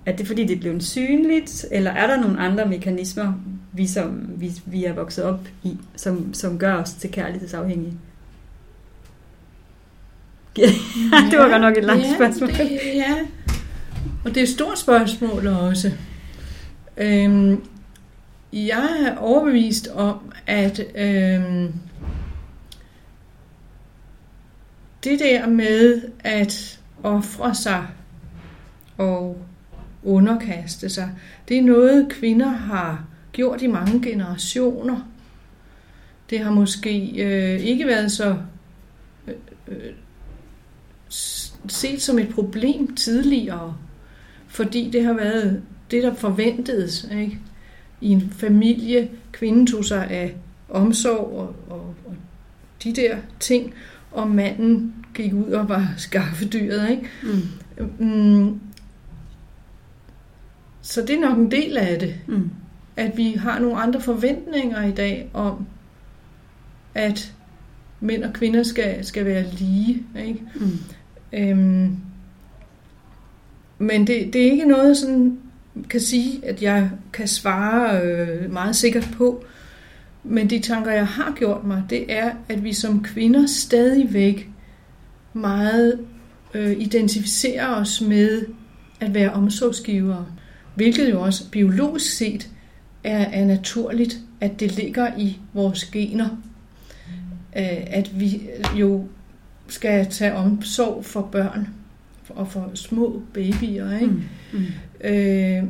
Er 0.07 0.17
det 0.17 0.27
fordi, 0.27 0.45
det 0.45 0.57
er 0.57 0.61
blevet 0.61 0.85
synligt, 0.85 1.67
eller 1.71 1.91
er 1.91 2.07
der 2.07 2.21
nogle 2.21 2.39
andre 2.39 2.67
mekanismer, 2.67 3.33
vi, 3.73 3.87
som, 3.87 4.29
vi, 4.37 4.51
vi 4.67 4.85
er 4.85 4.93
vokset 4.93 5.25
op 5.25 5.41
i, 5.63 5.79
som, 5.97 6.35
som 6.35 6.59
gør 6.59 6.75
os 6.75 6.93
til 6.93 7.11
kærlighedsafhængige? 7.11 7.99
Det 11.31 11.39
var 11.39 11.49
godt 11.51 11.61
nok 11.61 11.77
et 11.77 11.85
langt 11.85 12.05
ja, 12.05 12.15
spørgsmål. 12.15 12.49
Det, 12.49 12.81
ja, 12.95 13.15
og 14.25 14.31
det 14.31 14.37
er 14.37 14.43
et 14.43 14.49
stort 14.49 14.79
spørgsmål 14.79 15.47
også. 15.47 15.91
Øhm, 16.97 17.65
jeg 18.53 18.89
er 19.07 19.17
overbevist 19.17 19.89
om, 19.89 20.33
at 20.47 20.81
øhm, 20.95 21.73
det 25.05 25.19
der 25.19 25.47
med 25.47 26.03
at 26.21 26.81
ofre 27.03 27.55
sig 27.55 27.87
og 28.99 29.43
underkaste 30.03 30.89
sig, 30.89 31.11
det 31.49 31.59
er 31.59 31.63
noget, 31.63 32.09
kvinder 32.09 32.49
har 32.49 33.05
gjort 33.33 33.63
i 33.63 33.67
mange 33.67 34.03
generationer. 34.11 35.01
Det 36.31 36.39
har 36.39 36.51
måske 36.51 37.13
øh, 37.25 37.61
ikke 37.61 37.87
været 37.87 38.13
så 38.13 38.37
øh, 39.27 39.35
øh 39.69 39.93
set 41.69 42.03
som 42.03 42.19
et 42.19 42.29
problem 42.35 42.95
tidligere, 42.95 43.77
fordi 44.49 44.91
det 44.91 45.05
har 45.05 45.13
været 45.13 45.63
det, 45.91 46.03
der 46.03 46.15
forventedes 46.15 47.09
ikke? 47.21 47.39
i 48.01 48.09
en 48.09 48.31
familie. 48.37 49.11
Kvinden 49.33 49.67
tog 49.67 49.85
sig 49.85 50.11
af 50.11 50.35
omsorg 50.69 51.19
og, 51.39 51.55
og, 51.77 51.95
og 52.07 52.15
de 52.85 52.93
der 52.93 53.17
ting, 53.41 53.75
og 54.11 54.31
manden 54.31 54.95
gik 55.15 55.35
ud 55.35 55.51
og 55.53 55.69
var 55.69 55.95
skaffedyret. 55.97 56.91
Ikke? 56.91 57.09
Mm. 57.99 58.07
Mm. 58.07 58.61
Så 60.83 61.01
det 61.03 61.11
er 61.17 61.21
nok 61.21 61.39
en 61.39 61.51
del 61.51 61.77
af 61.77 61.99
det, 61.99 62.15
Mm. 62.27 62.51
at 62.97 63.17
vi 63.17 63.33
har 63.33 63.59
nogle 63.59 63.77
andre 63.81 64.01
forventninger 64.01 64.83
i 64.87 64.91
dag 64.93 65.31
om, 65.35 65.67
at 66.95 67.35
mænd 68.01 68.25
og 68.25 68.33
kvinder 68.33 68.63
skal, 68.63 69.05
skal 69.05 69.25
være 69.25 69.45
lige. 69.53 70.03
Ikke? 70.27 70.41
Mm. 70.55 70.71
Øhm, 71.33 71.97
men 73.79 74.07
det, 74.07 74.33
det 74.33 74.47
er 74.47 74.51
ikke 74.51 74.65
noget, 74.65 74.89
jeg 74.89 74.97
sådan 74.97 75.39
kan 75.91 76.01
sige, 76.01 76.47
at 76.47 76.63
jeg 76.63 76.91
kan 77.13 77.29
svare 77.29 78.01
øh, 78.01 78.53
meget 78.53 78.77
sikkert 78.77 79.09
på. 79.17 79.45
Men 80.25 80.51
de 80.51 80.59
tanker, 80.59 80.93
jeg 80.93 81.07
har 81.07 81.35
gjort 81.37 81.65
mig, 81.65 81.83
det 81.91 82.13
er, 82.13 82.31
at 82.49 82.65
vi 82.65 82.73
som 82.73 83.03
kvinder 83.03 83.47
stadigvæk 83.47 84.51
meget 85.33 86.01
øh, 86.55 86.81
identificerer 86.81 87.69
os 87.69 88.01
med 88.01 88.47
at 89.01 89.15
være 89.15 89.33
omsorgsgivere. 89.33 90.27
Hvilket 90.75 91.11
jo 91.11 91.21
også 91.21 91.51
biologisk 91.51 92.17
set 92.17 92.51
er, 93.05 93.19
er 93.19 93.45
naturligt, 93.45 94.19
at 94.41 94.61
det 94.61 94.77
ligger 94.77 95.19
i 95.19 95.39
vores 95.53 95.85
gener. 95.85 96.29
Øh, 97.57 97.83
at 97.87 98.21
vi 98.21 98.43
jo 98.79 99.05
skal 99.73 100.07
tage 100.11 100.35
omsorg 100.35 101.05
for 101.05 101.23
børn 101.33 101.69
og 102.29 102.49
for 102.49 102.71
små 102.75 103.23
babyer. 103.35 103.95
Ikke? 103.95 104.07
Mm. 104.07 104.23
Mm. 104.53 104.65
Øh, 105.05 105.63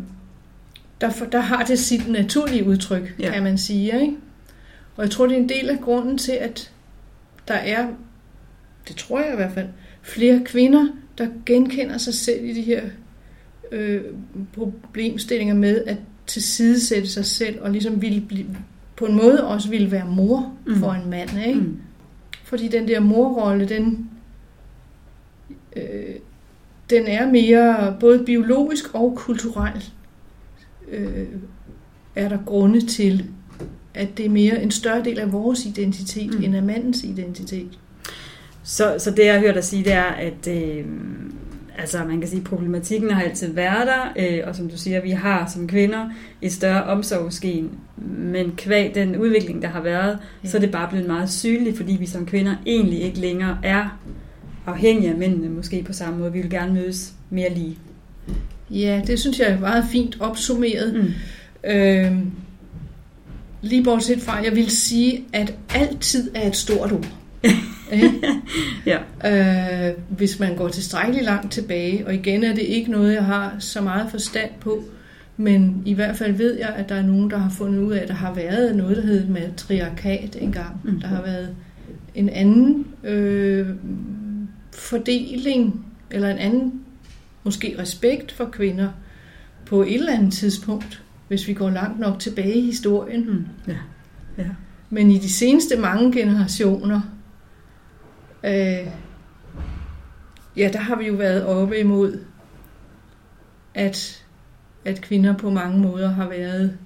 der, 1.01 1.11
for, 1.11 1.25
der 1.25 1.41
har 1.41 1.65
det 1.65 1.79
sit 1.79 2.09
naturlige 2.09 2.67
udtryk, 2.67 3.15
Ja. 3.19 3.33
kan 3.33 3.43
man 3.43 3.59
sige. 3.59 4.01
Ikke? 4.01 4.17
Og 4.97 5.03
jeg 5.05 5.11
tror, 5.11 5.27
det 5.27 5.35
er 5.37 5.41
en 5.41 5.49
del 5.49 5.71
af 5.71 5.81
grunden 5.81 6.19
til, 6.19 6.33
at 6.33 6.73
der 7.49 7.55
er, 7.55 7.89
det 8.89 8.97
tror 8.97 9.21
jeg 9.21 9.33
i 9.33 9.37
hvert 9.37 9.53
fald, 9.53 9.69
flere 10.03 10.41
kvinder, 10.45 10.87
der 11.19 11.27
genkender 11.47 11.99
sig 11.99 12.15
selv 12.15 12.45
i 12.45 12.53
de 12.53 12.63
her 12.63 12.83
øh, 13.73 14.01
problemstillinger 14.55 15.55
med 15.55 15.85
at 15.87 15.97
tilsidesætte 16.27 17.09
sig 17.09 17.25
selv, 17.25 17.61
og 17.61 17.71
ligesom 17.71 18.03
ville 18.03 18.21
blive, 18.21 18.47
på 18.97 19.05
en 19.07 19.17
måde 19.17 19.47
også 19.47 19.69
ville 19.69 19.91
være 19.91 20.07
mor 20.07 20.55
mm. 20.67 20.77
for 20.77 20.93
en 20.93 21.11
mand. 21.11 21.31
Ikke? 21.47 21.61
Mm. 21.61 21.77
Fordi 22.53 22.69
den 22.69 22.89
der 22.89 23.01
morrolle, 23.01 23.69
den, 23.69 24.11
øh, 25.77 26.15
den 26.91 27.07
er 27.07 27.31
mere 27.31 27.97
både 28.01 28.25
biologisk 28.25 28.95
og 28.95 29.13
kulturel. 29.17 29.85
Øh, 30.91 31.27
er 32.15 32.29
der 32.29 32.39
grunde 32.47 32.87
til, 32.87 33.31
at 33.95 34.09
det 34.17 34.27
er 34.27 34.31
mere 34.31 34.63
en 34.63 34.71
større 34.71 35.05
del 35.05 35.19
af 35.19 35.33
vores 35.33 35.67
identitet, 35.67 36.39
Mm. 36.39 36.45
end 36.45 36.57
af 36.57 36.63
mandens 36.63 37.05
identitet. 37.05 37.79
Så, 38.63 38.97
så 38.99 39.11
det 39.11 39.25
jeg 39.27 39.35
har 39.35 39.41
hørt 39.41 39.55
dig 39.55 39.65
sige, 39.65 39.85
det 39.85 39.93
er, 39.93 40.03
at 40.03 40.49
øh, 40.49 40.85
altså, 41.79 42.05
man 42.05 42.21
kan 42.21 42.29
sige, 42.29 42.43
problematikken 42.43 43.11
har 43.11 43.23
altid 43.23 43.53
været 43.53 43.87
der, 43.87 44.13
øh, 44.19 44.49
og 44.49 44.57
som 44.57 44.69
du 44.69 44.77
siger, 44.77 45.03
vi 45.03 45.11
har 45.11 45.51
som 45.55 45.69
kvinder 45.69 46.11
et 46.43 46.53
større 46.53 46.85
omsorgsgen, 46.85 47.71
men 48.19 48.53
kvæg 48.57 48.95
den 48.95 49.17
udvikling, 49.17 49.63
der 49.63 49.69
har 49.69 49.81
været, 49.83 50.19
Ja. 50.45 50.49
så 50.49 50.57
er 50.57 50.61
det 50.61 50.71
bare 50.71 50.89
blevet 50.91 51.07
meget 51.07 51.31
synligt, 51.31 51.77
fordi 51.77 51.93
vi 51.93 52.07
som 52.07 52.27
kvinder 52.27 52.55
egentlig 52.67 53.01
ikke 53.03 53.19
længere 53.19 53.59
er 53.63 53.99
afhængige 54.67 55.11
af 55.11 55.17
mændene, 55.17 55.49
måske 55.49 55.83
på 55.83 55.93
samme 55.93 56.19
måde. 56.19 56.33
Vi 56.33 56.41
vil 56.41 56.51
gerne 56.51 56.75
mødes 56.75 57.13
mere 57.31 57.55
lige. 57.55 57.79
Ja, 58.71 59.03
det 59.07 59.19
synes 59.21 59.39
jeg 59.39 59.49
er 59.51 59.61
meget 59.61 59.85
fint 59.93 60.17
opsummeret. 60.21 60.95
Mm. 60.95 61.71
Øh, 61.71 62.13
lige 63.63 63.85
bortset 63.85 64.21
fra, 64.21 64.45
jeg 64.45 64.57
vil 64.57 64.71
sige, 64.71 65.25
at 65.33 65.55
altid 65.75 66.31
er 66.35 66.47
et 66.49 66.57
stort 66.57 66.93
ord. 66.93 67.07
Ja. 68.87 68.99
øh, 69.89 69.95
hvis 70.09 70.39
man 70.39 70.57
går 70.57 70.69
tilstrækkeligt 70.69 71.25
langt 71.25 71.53
tilbage. 71.53 72.07
Og 72.07 72.15
igen 72.15 72.45
er 72.45 72.55
det 72.55 72.63
ikke 72.63 72.91
noget, 72.91 73.15
jeg 73.15 73.25
har 73.25 73.57
så 73.59 73.81
meget 73.81 74.11
forstand 74.11 74.51
på. 74.61 74.85
Men 75.37 75.83
i 75.87 75.95
hvert 75.95 76.17
fald 76.17 76.33
ved 76.33 76.59
jeg, 76.59 76.69
at 76.77 76.89
der 76.89 76.95
er 76.95 77.03
nogen, 77.03 77.31
der 77.31 77.39
har 77.39 77.51
fundet 77.51 77.79
ud 77.81 77.93
af, 77.93 78.03
at 78.03 78.09
der 78.09 78.15
har 78.15 78.35
været 78.35 78.77
noget, 78.77 78.97
der 78.97 79.03
hedder 79.03 79.29
matriarkat 79.29 80.37
engang. 80.41 80.81
Mhm. 80.85 81.01
Der 81.01 81.09
har 81.09 81.23
været 81.23 81.49
en 82.15 82.29
anden 82.29 82.87
øh, 83.05 83.69
fordeling, 84.73 85.87
eller 86.11 86.29
en 86.29 86.39
anden 86.39 86.81
måske 87.45 87.75
respekt 87.79 88.33
for 88.33 88.45
kvinder 88.45 88.89
på 89.67 89.83
et 89.83 89.95
eller 89.95 90.13
andet 90.13 90.33
tidspunkt, 90.33 91.03
hvis 91.29 91.49
vi 91.49 91.55
går 91.55 91.71
langt 91.71 92.01
nok 92.01 92.19
tilbage 92.19 92.55
i 92.55 92.61
historien. 92.61 93.31
Mm. 93.31 93.45
Ja. 93.69 93.77
Ja. 94.39 94.49
Men 94.91 95.11
i 95.11 95.19
de 95.19 95.33
seneste 95.33 95.77
mange 95.77 96.13
generationer, 96.13 97.01
øh, 98.45 98.87
ja, 100.57 100.71
der 100.73 100.79
har 100.79 100.97
vi 100.97 101.07
jo 101.07 101.15
været 101.15 101.47
oppe 101.47 101.79
imod, 101.79 102.21
at, 103.75 104.25
at 104.85 105.01
kvinder 105.01 105.37
på 105.37 105.51
mange 105.51 105.79
måder 105.81 106.09
har 106.11 106.29
været 106.29 106.79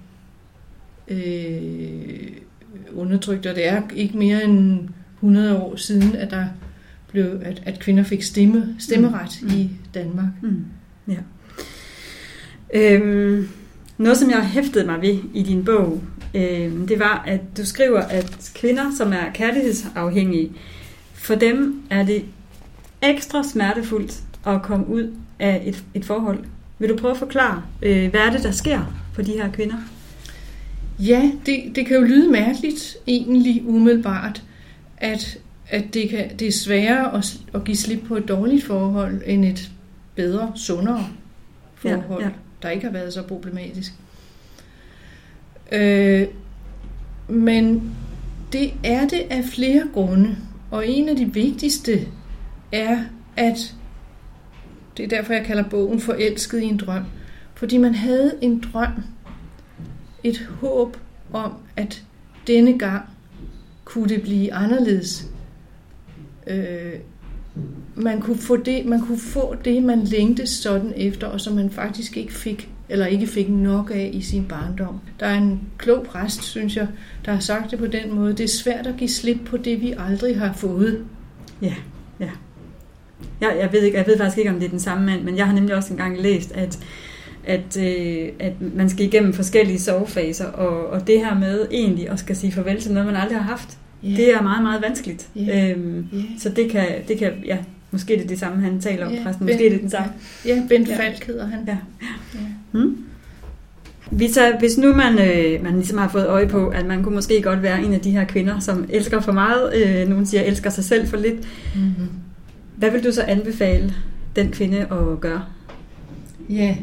øh, 1.07 2.31
undertrykt, 2.93 3.45
og 3.45 3.55
det 3.55 3.67
er 3.67 3.81
ikke 3.95 4.17
mere 4.17 4.43
end 4.43 4.89
100 5.15 5.57
år 5.57 5.75
siden, 5.75 6.15
at 6.15 6.31
der 6.31 6.45
blev, 7.07 7.39
at, 7.41 7.61
at 7.65 7.79
kvinder 7.79 8.03
fik 8.03 8.23
stemme, 8.23 8.75
stemmeret 8.79 9.39
Mm. 9.41 9.47
mm. 9.47 9.53
Mm. 9.53 9.59
i 9.59 9.69
Danmark. 9.93 10.29
Mm. 10.41 10.65
Ja. 11.07 11.17
Øhm, 12.73 13.49
noget, 13.97 14.17
som 14.17 14.29
jeg 14.29 14.47
hæftede 14.47 14.85
mig 14.85 15.01
ved 15.01 15.19
i 15.33 15.43
din 15.43 15.65
bog, 15.65 16.03
øhm, 16.33 16.87
det 16.87 16.99
var, 16.99 17.23
at 17.27 17.41
du 17.57 17.65
skriver, 17.65 17.99
at 18.01 18.51
kvinder, 18.55 18.83
som 18.97 19.13
er 19.13 19.31
kærlighedsafhængige, 19.33 20.51
for 21.27 21.35
dem 21.35 21.81
er 21.89 22.03
det 22.03 22.25
ekstra 23.03 23.43
smertefuldt 23.43 24.23
at 24.45 24.61
komme 24.61 24.87
ud 24.87 25.13
af 25.39 25.61
et, 25.65 25.83
et 25.93 26.05
forhold. 26.05 26.39
Vil 26.79 26.89
du 26.89 26.97
prøve 26.97 27.11
at 27.11 27.17
forklare, 27.17 27.63
øh, 27.81 28.09
hvad 28.09 28.21
er 28.21 28.29
det, 28.31 28.43
der 28.43 28.51
sker 28.51 28.95
for 29.13 29.21
de 29.21 29.31
her 29.31 29.51
kvinder? 29.51 29.75
Ja, 30.99 31.31
det, 31.45 31.63
det 31.75 31.85
kan 31.85 31.97
jo 31.97 32.03
lyde 32.03 32.31
mærkeligt 32.31 32.97
egentlig 33.07 33.63
umiddelbart, 33.67 34.43
at, 34.97 35.37
at 35.69 35.93
det, 35.93 36.09
kan, 36.09 36.37
det 36.37 36.47
er 36.47 36.51
sværere 36.51 37.17
at, 37.17 37.37
at 37.53 37.63
give 37.63 37.77
slip 37.77 37.99
på 38.07 38.15
et 38.15 38.27
dårligt 38.27 38.65
forhold, 38.65 39.21
end 39.25 39.45
et 39.45 39.71
bedre, 40.15 40.51
sundere 40.55 41.07
forhold, 41.75 42.21
Ja, 42.21 42.27
ja. 42.27 42.33
der 42.61 42.69
ikke 42.69 42.85
har 42.85 42.93
været 42.93 43.13
så 43.13 43.21
problematisk. 43.21 43.91
Øh, 45.71 46.27
men 47.27 47.95
det 48.53 48.73
er 48.83 49.07
det 49.07 49.21
af 49.29 49.43
flere 49.53 49.83
grunde, 49.93 50.35
og 50.71 50.87
en 50.87 51.09
af 51.09 51.15
de 51.15 51.33
vigtigste 51.33 52.07
er, 52.71 52.99
at 53.35 53.75
det 54.97 55.03
er 55.03 55.07
derfor, 55.07 55.33
jeg 55.33 55.45
kalder 55.45 55.69
bogen 55.69 55.99
Forelsket 55.99 56.61
i 56.61 56.65
en 56.65 56.77
drøm. 56.77 57.03
Fordi 57.55 57.77
man 57.77 57.95
havde 57.95 58.33
en 58.41 58.59
drøm, 58.59 59.03
et 60.23 60.37
håb 60.37 60.97
om, 61.33 61.53
at 61.75 62.03
denne 62.47 62.79
gang 62.79 63.05
kunne 63.85 64.09
det 64.09 64.21
blive 64.21 64.53
anderledes. 64.53 65.27
Øh, 66.47 66.93
man 67.95 68.21
kunne 68.21 68.37
få 68.37 68.57
det, 68.57 68.85
man 68.85 69.01
kunne 69.01 69.19
få 69.19 69.55
det, 69.65 69.83
man 69.83 70.03
længtes 70.03 70.49
sådan 70.49 70.93
efter, 70.95 71.27
og 71.27 71.41
som 71.41 71.53
man 71.55 71.69
faktisk 71.69 72.17
ikke 72.17 72.33
fik, 72.33 72.69
eller 72.89 73.05
ikke 73.05 73.27
fik 73.27 73.49
nok 73.49 73.91
af 73.95 74.09
i 74.13 74.21
sin 74.21 74.45
barndom. 74.45 74.99
Der 75.19 75.25
er 75.25 75.37
en 75.37 75.61
klog 75.77 76.03
præst, 76.05 76.43
synes 76.43 76.75
jeg, 76.75 76.87
der 77.25 77.31
har 77.33 77.39
sagt 77.39 77.71
det 77.71 77.79
på 77.79 77.87
den 77.87 78.15
måde. 78.15 78.31
Det 78.33 78.43
er 78.43 78.47
svært 78.47 78.87
at 78.87 78.93
give 78.97 79.09
slip 79.09 79.37
på 79.45 79.57
det, 79.57 79.81
vi 79.81 79.93
aldrig 80.07 80.39
har 80.39 80.53
fået. 80.53 81.03
Ja, 81.61 81.73
ja. 82.19 82.29
Jeg, 83.41 83.55
jeg, 83.61 83.69
ved 83.71 83.81
ikke, 83.83 83.97
jeg 83.97 84.07
ved 84.07 84.17
faktisk 84.17 84.37
ikke, 84.37 84.49
om 84.49 84.55
det 84.59 84.65
er 84.65 84.69
den 84.69 84.79
samme 84.79 85.05
mand, 85.05 85.23
men 85.23 85.37
jeg 85.37 85.45
har 85.45 85.53
nemlig 85.53 85.75
også 85.75 85.93
engang 85.93 86.21
læst, 86.21 86.51
at, 86.51 86.79
at, 87.45 87.77
øh, 87.77 88.29
at 88.39 88.53
man 88.75 88.89
skal 88.89 89.05
igennem 89.05 89.33
forskellige 89.33 89.79
sovefaser, 89.79 90.45
og, 90.45 90.87
og 90.89 91.07
det 91.07 91.19
her 91.19 91.35
med 91.39 91.67
egentlig 91.71 92.09
at 92.09 92.19
skal 92.19 92.35
sige 92.35 92.51
farvel 92.51 92.81
til 92.81 92.91
noget, 92.91 93.05
man 93.07 93.15
aldrig 93.15 93.37
har 93.37 93.43
haft, 93.49 93.77
Ja. 94.03 94.07
det 94.09 94.33
er 94.33 94.41
meget, 94.41 94.63
meget 94.63 94.81
vanskeligt. 94.81 95.27
Ja. 95.35 95.69
Øhm, 95.71 96.07
Ja. 96.13 96.17
så 96.39 96.49
det 96.49 96.69
kan, 96.71 96.85
det 97.07 97.17
kan, 97.17 97.31
ja, 97.45 97.57
måske 97.91 98.13
er 98.15 98.19
det 98.21 98.29
det 98.29 98.39
samme, 98.39 98.61
han 98.63 98.79
taler 98.79 99.05
om, 99.05 99.11
Ja, 99.13 99.23
præsten. 99.23 99.45
Ben- 99.49 99.51
Måske 99.51 99.65
er 99.67 99.69
det 99.71 99.81
den 99.81 99.89
samme. 99.89 100.11
Ja, 100.45 100.63
Bent 100.69 100.87
Ja. 100.89 100.97
Falk 100.99 101.25
hedder 101.27 101.47
han. 101.47 101.59
Ja. 101.67 101.77
ja. 102.35 102.39
Hmm? 102.71 102.97
Vita, 104.11 104.57
hvis 104.59 104.77
nu 104.77 104.93
man, 104.95 105.13
øh, 105.19 105.63
man 105.63 105.73
ligesom 105.75 105.97
har 105.97 106.07
fået 106.09 106.27
øje 106.27 106.47
på, 106.47 106.67
at 106.67 106.85
man 106.85 107.03
kunne 107.03 107.15
måske 107.15 107.41
godt 107.41 107.61
være 107.63 107.83
en 107.83 107.93
af 107.93 107.99
de 107.99 108.11
her 108.11 108.23
kvinder, 108.25 108.59
som 108.59 108.85
elsker 108.89 109.19
for 109.19 109.31
meget, 109.31 109.73
øh, 109.75 110.09
nogen 110.09 110.25
siger 110.25 110.41
elsker 110.43 110.69
sig 110.69 110.83
selv 110.83 111.07
for 111.07 111.17
lidt, 111.17 111.35
Mm-hmm. 111.75 112.07
hvad 112.75 112.91
vil 112.91 113.03
du 113.03 113.11
så 113.11 113.21
anbefale 113.21 113.93
den 114.35 114.51
kvinde 114.51 114.77
at 114.79 115.19
gøre? 115.19 115.43
Ja, 116.49 116.75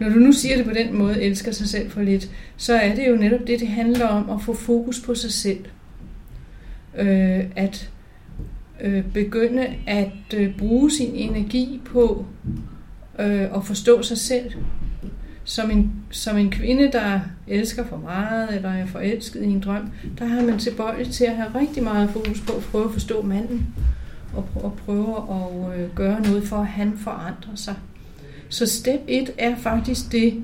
når 0.00 0.08
du 0.08 0.14
nu 0.14 0.32
siger 0.32 0.56
det 0.56 0.64
på 0.64 0.72
den 0.74 0.94
måde, 0.98 1.22
elsker 1.22 1.52
sig 1.52 1.68
selv 1.68 1.90
for 1.90 2.02
lidt, 2.02 2.30
så 2.56 2.74
er 2.74 2.94
det 2.94 3.08
jo 3.08 3.16
netop 3.16 3.40
det, 3.46 3.60
det 3.60 3.68
handler 3.68 4.06
om 4.06 4.30
at 4.30 4.42
få 4.42 4.54
fokus 4.54 5.00
på 5.00 5.14
sig 5.14 5.32
selv. 5.32 5.58
Øh, 6.98 7.40
at 7.56 7.90
øh, 8.80 9.04
begynde 9.14 9.66
at 9.86 10.34
øh, 10.36 10.56
bruge 10.58 10.90
sin 10.90 11.14
energi 11.14 11.80
på 11.84 12.26
øh, 13.18 13.56
at 13.56 13.64
forstå 13.64 14.02
sig 14.02 14.18
selv. 14.18 14.52
Som 15.44 15.70
en, 15.70 15.92
som 16.10 16.36
en 16.36 16.50
kvinde, 16.50 16.92
der 16.92 17.20
elsker 17.48 17.86
for 17.86 17.96
meget, 17.96 18.56
eller 18.56 18.68
er 18.68 18.86
forelsket 18.86 19.42
i 19.42 19.46
en 19.46 19.60
drøm, 19.60 19.90
der 20.18 20.24
har 20.24 20.42
man 20.42 20.58
tilbøjelighed 20.58 21.12
til 21.12 21.24
at 21.24 21.36
have 21.36 21.48
rigtig 21.54 21.82
meget 21.82 22.10
fokus 22.10 22.40
på 22.40 22.52
at 22.52 22.62
prøve 22.62 22.84
at 22.84 22.92
forstå 22.92 23.22
manden. 23.22 23.66
og, 24.34 24.48
og 24.54 24.72
prøve 24.86 25.16
at 25.16 25.80
øh, 25.80 25.94
gøre 25.94 26.20
noget 26.20 26.44
for, 26.44 26.56
at 26.56 26.66
han 26.66 26.98
forandrer 26.98 27.54
sig. 27.54 27.74
Så 28.48 28.66
step 28.66 29.00
1 29.08 29.30
er 29.38 29.56
faktisk 29.56 30.12
det, 30.12 30.42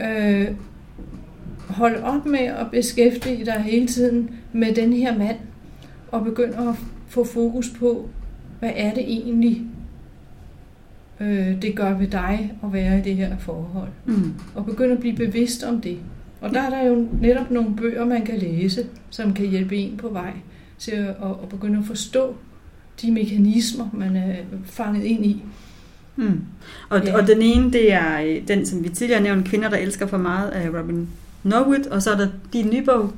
øh, 0.00 0.48
hold 1.68 1.96
op 2.02 2.26
med 2.26 2.38
at 2.38 2.70
beskæftige 2.70 3.44
dig 3.44 3.62
hele 3.64 3.86
tiden 3.86 4.30
med 4.52 4.74
den 4.74 4.92
her 4.92 5.18
mand, 5.18 5.36
og 6.08 6.24
begynd 6.24 6.54
at 6.54 6.74
få 7.10 7.24
fokus 7.24 7.70
på, 7.78 8.08
hvad 8.58 8.72
er 8.76 8.94
det 8.94 9.02
egentlig, 9.02 9.62
øh, 11.20 11.62
det 11.62 11.74
gør 11.76 11.98
ved 11.98 12.06
dig 12.08 12.52
at 12.64 12.72
være 12.72 12.98
i 12.98 13.02
det 13.02 13.16
her 13.16 13.38
forhold. 13.38 13.88
Mm. 14.06 14.34
Og 14.54 14.66
begynd 14.66 14.92
at 14.92 14.98
blive 15.00 15.16
bevidst 15.16 15.62
om 15.64 15.80
det. 15.80 15.98
Og 16.40 16.50
der 16.50 16.60
er 16.60 16.70
der 16.70 16.86
jo 16.86 17.06
netop 17.20 17.50
nogle 17.50 17.76
bøger, 17.76 18.04
man 18.04 18.24
kan 18.24 18.38
læse, 18.38 18.86
som 19.10 19.34
kan 19.34 19.46
hjælpe 19.46 19.76
en 19.76 19.96
på 19.96 20.08
vej 20.08 20.32
til 20.78 20.92
at, 20.92 21.08
at 21.42 21.48
begynde 21.50 21.78
at 21.78 21.84
forstå 21.84 22.34
de 23.02 23.10
mekanismer, 23.12 23.88
man 23.92 24.16
er 24.16 24.34
fanget 24.64 25.04
ind 25.04 25.26
i. 25.26 25.42
Mm. 26.16 26.40
Og, 26.88 27.04
Ja. 27.04 27.16
og 27.20 27.26
den 27.26 27.42
ene, 27.42 27.72
det 27.72 27.92
er 27.92 28.20
øh, 28.20 28.48
den, 28.48 28.66
som 28.66 28.84
vi 28.84 28.88
tidligere 28.88 29.22
nævnte, 29.22 29.50
Kvinder, 29.50 29.68
der 29.70 29.76
elsker 29.76 30.06
for 30.06 30.18
meget 30.18 30.48
af 30.50 30.68
Robin 30.80 31.08
Norwood, 31.42 31.86
og 31.90 32.02
så 32.02 32.10
er 32.10 32.16
der 32.16 32.28
din 32.52 32.70
nye 32.72 32.82
bog, 32.84 33.12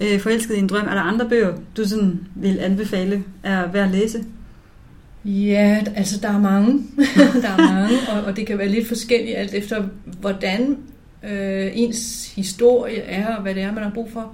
øh, 0.00 0.20
Forelsket 0.20 0.54
i 0.54 0.58
en 0.58 0.66
drøm. 0.66 0.86
Er 0.86 0.94
der 0.94 1.00
andre 1.00 1.28
bøger, 1.28 1.52
du 1.76 1.84
sådan 1.84 2.20
vil 2.34 2.58
anbefale 2.60 3.24
er 3.42 3.70
værd 3.72 3.84
at 3.84 3.90
læse? 3.90 4.24
Ja, 5.24 5.82
altså 5.96 6.20
der 6.22 6.28
er 6.28 6.40
mange, 6.40 6.72
der 7.42 7.48
er 7.48 7.72
mange 7.74 7.96
og, 8.12 8.24
og 8.24 8.36
det 8.36 8.46
kan 8.46 8.58
være 8.58 8.68
lidt 8.68 8.88
forskelligt 8.88 9.36
alt 9.36 9.54
efter, 9.54 9.84
hvordan 10.20 10.76
øh, 11.30 11.70
ens 11.74 12.32
historie 12.36 13.00
er, 13.00 13.36
og 13.36 13.42
hvad 13.42 13.54
det 13.54 13.62
er, 13.62 13.72
man 13.72 13.82
har 13.82 13.90
brug 13.90 14.12
for. 14.12 14.32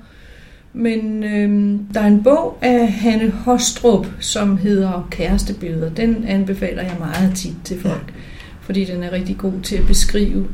Men 0.73 1.25
øh, 1.25 1.81
der 1.95 2.01
er 2.01 2.07
en 2.07 2.23
bog 2.23 2.59
af 2.63 2.93
Hanne 2.93 3.31
Hostrup, 3.31 4.07
som 4.21 4.57
hedder 4.57 5.09
Kærestebilleder. 5.11 5.91
Den 5.91 6.25
anbefaler 6.25 6.83
jeg 6.83 6.97
meget 6.99 7.35
tit 7.35 7.55
til 7.65 7.81
folk, 7.81 8.15
fordi 8.61 8.85
den 8.85 9.03
er 9.03 9.13
rigtig 9.13 9.39
god 9.39 9.61
til 9.63 9.77
at 9.77 9.87
beskrive 9.87 10.49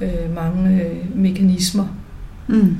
øh, 0.00 0.34
mange 0.34 0.82
øh, 0.82 1.16
mekanismer. 1.16 1.96
Mm. 2.48 2.76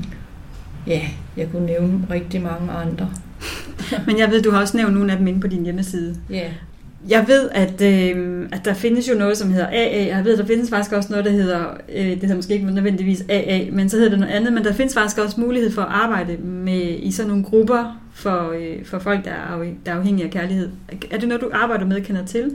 Ja, 0.87 1.01
jeg 1.37 1.47
kunne 1.51 1.65
nævne 1.65 2.07
rigtig 2.09 2.41
mange 2.41 2.71
andre. 2.71 3.09
Men 4.07 4.17
jeg 4.19 4.31
ved, 4.31 4.41
du 4.41 4.51
har 4.51 4.61
også 4.61 4.77
nævnt 4.77 4.93
nogle 4.93 5.11
af 5.11 5.17
dem 5.17 5.27
inde 5.27 5.39
på 5.39 5.47
din 5.47 5.63
hjemmeside. 5.63 6.15
Ja, 6.29 6.49
Jeg 7.09 7.25
ved, 7.27 7.49
at, 7.53 7.81
øh, 7.81 8.49
at 8.51 8.65
der 8.65 8.73
findes 8.73 9.09
jo 9.09 9.13
noget, 9.17 9.37
som 9.37 9.51
hedder 9.51 9.67
AA. 9.67 10.05
Jeg 10.15 10.25
ved, 10.25 10.33
at 10.33 10.39
der 10.39 10.45
findes 10.45 10.69
faktisk 10.69 10.91
også 10.95 11.09
noget, 11.09 11.25
der 11.25 11.31
hedder, 11.31 11.59
øh, 11.95 12.05
det 12.05 12.21
hedder 12.21 12.35
måske 12.35 12.53
ikke 12.53 12.65
nødvendigvis 12.65 13.23
AA, 13.29 13.59
men 13.71 13.89
så 13.89 13.95
hedder 13.97 14.09
det 14.09 14.19
noget 14.19 14.33
andet. 14.33 14.53
Men 14.53 14.63
der 14.63 14.73
findes 14.73 14.93
faktisk 14.93 15.17
også 15.17 15.41
mulighed 15.41 15.71
for 15.71 15.81
at 15.81 15.87
arbejde 15.91 16.37
med 16.37 16.95
i 16.99 17.11
sådan 17.11 17.29
nogle 17.29 17.43
grupper 17.43 18.01
for, 18.13 18.51
øh, 18.59 18.85
for 18.85 18.99
folk, 18.99 19.25
der 19.25 19.31
er, 19.31 19.57
afhæ- 19.59 19.77
der 19.85 19.91
er 19.91 19.95
afhængige 19.95 20.25
af 20.25 20.31
kærlighed. 20.31 20.69
Er 21.11 21.17
det 21.17 21.27
noget, 21.27 21.41
du 21.41 21.49
arbejder 21.53 21.85
med 21.85 22.01
kender 22.01 22.25
til? 22.25 22.51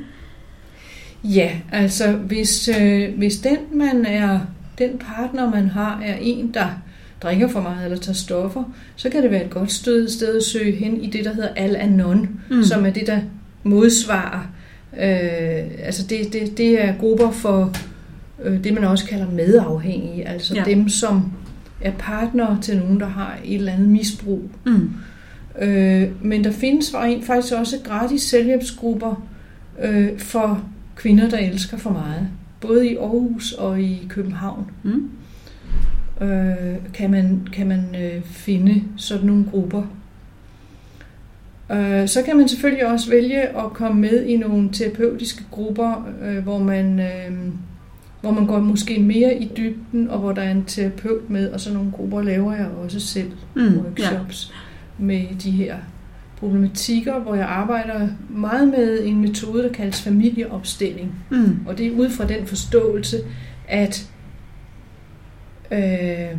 Ja, 1.24 1.50
altså 1.72 2.12
hvis, 2.12 2.68
øh, 2.80 3.18
hvis 3.18 3.36
den 3.38 3.56
man 3.78 4.06
er, 4.06 4.40
den 4.78 4.90
partner 4.98 5.50
man 5.50 5.68
har 5.68 6.00
er 6.04 6.16
en, 6.20 6.50
der 6.54 6.66
drikker 7.22 7.48
for 7.48 7.60
meget 7.60 7.84
eller 7.84 7.98
tager 7.98 8.14
stoffer, 8.14 8.64
så 8.96 9.10
kan 9.10 9.22
det 9.22 9.30
være 9.30 9.44
et 9.44 9.50
godt 9.50 9.72
sted, 9.72 10.08
sted 10.08 10.36
at 10.36 10.42
søge 10.44 10.72
hen 10.72 11.00
i 11.00 11.10
det, 11.10 11.24
der 11.24 11.34
hedder 11.34 11.48
Al-Anon, 11.56 12.28
mm. 12.50 12.62
som 12.62 12.86
er 12.86 12.90
det, 12.90 13.06
der 13.06 13.20
modsvarer. 13.62 14.40
Øh, 14.96 15.64
altså 15.84 16.06
det, 16.06 16.32
det, 16.32 16.58
det 16.58 16.84
er 16.84 16.94
grupper 17.00 17.30
for 17.30 17.72
øh, 18.44 18.64
det, 18.64 18.74
man 18.74 18.84
også 18.84 19.06
kalder 19.06 19.30
medafhængige, 19.30 20.28
altså 20.28 20.54
Ja. 20.54 20.62
dem, 20.64 20.88
som 20.88 21.32
er 21.80 21.92
partnere 21.98 22.58
til 22.62 22.78
nogen, 22.78 23.00
der 23.00 23.06
har 23.06 23.38
et 23.44 23.54
eller 23.54 23.72
andet 23.72 23.88
misbrug. 23.88 24.50
Mm. 24.66 24.90
Øh, 25.60 26.08
men 26.22 26.44
der 26.44 26.52
findes 26.52 26.92
faktisk 27.26 27.54
også 27.54 27.76
gratis 27.84 28.22
selvhjælpsgrupper 28.22 29.26
øh, 29.82 30.18
for 30.18 30.62
kvinder, 30.96 31.28
der 31.28 31.38
elsker 31.38 31.76
for 31.76 31.90
meget. 31.90 32.28
Både 32.60 32.88
i 32.90 32.96
Aarhus 32.96 33.52
og 33.52 33.80
i 33.80 34.06
København 34.08 34.66
Mm. 34.82 35.10
Øh, 36.22 36.92
kan 36.94 37.10
man, 37.10 37.48
kan 37.52 37.68
man 37.68 37.96
øh, 38.02 38.22
finde 38.22 38.82
sådan 38.96 39.26
nogle 39.26 39.44
grupper. 39.50 39.82
Øh, 41.72 42.08
så 42.08 42.22
kan 42.22 42.36
man 42.36 42.48
selvfølgelig 42.48 42.86
også 42.86 43.10
vælge 43.10 43.42
at 43.42 43.72
komme 43.72 44.00
med 44.00 44.24
i 44.24 44.36
nogle 44.36 44.68
terapeutiske 44.72 45.44
grupper, 45.50 46.08
øh, 46.22 46.38
hvor 46.38 46.58
man 46.58 47.00
øh, 47.00 47.32
hvor 48.20 48.30
man 48.30 48.46
går 48.46 48.60
måske 48.60 49.00
mere 49.00 49.34
i 49.34 49.50
dybden, 49.56 50.08
og 50.08 50.18
hvor 50.18 50.32
der 50.32 50.42
er 50.42 50.50
en 50.50 50.64
terapeut 50.64 51.30
med, 51.30 51.50
og 51.50 51.60
sådan 51.60 51.76
nogle 51.76 51.92
grupper 51.92 52.22
laver 52.22 52.54
jeg 52.54 52.66
også 52.84 53.00
selv 53.00 53.32
Mm. 53.54 53.78
Workshops 53.78 54.52
ja. 54.98 55.04
med 55.04 55.26
de 55.42 55.50
her 55.50 55.76
problematikker, 56.36 57.18
hvor 57.18 57.34
jeg 57.34 57.46
arbejder 57.46 58.08
meget 58.30 58.68
med 58.68 59.04
en 59.04 59.20
metode, 59.20 59.62
der 59.62 59.72
kaldes 59.72 60.02
familieopstilling. 60.02 61.14
Mm. 61.30 61.58
Og 61.66 61.78
det 61.78 61.86
er 61.86 61.90
ud 61.90 62.10
fra 62.10 62.26
den 62.26 62.46
forståelse, 62.46 63.16
at 63.68 64.10
øh, 65.72 66.38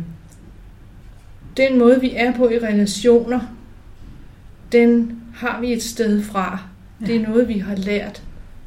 den 1.56 1.78
måde, 1.78 2.00
vi 2.00 2.12
er 2.16 2.32
på 2.32 2.48
i 2.48 2.58
relationer, 2.58 3.40
den 4.72 5.20
har 5.34 5.60
vi 5.60 5.72
et 5.72 5.82
sted 5.82 6.22
fra. 6.22 6.58
Ja. 7.00 7.06
Det 7.06 7.16
er 7.16 7.28
noget, 7.28 7.48
vi 7.48 7.58
har 7.58 7.76
lært, 7.76 8.22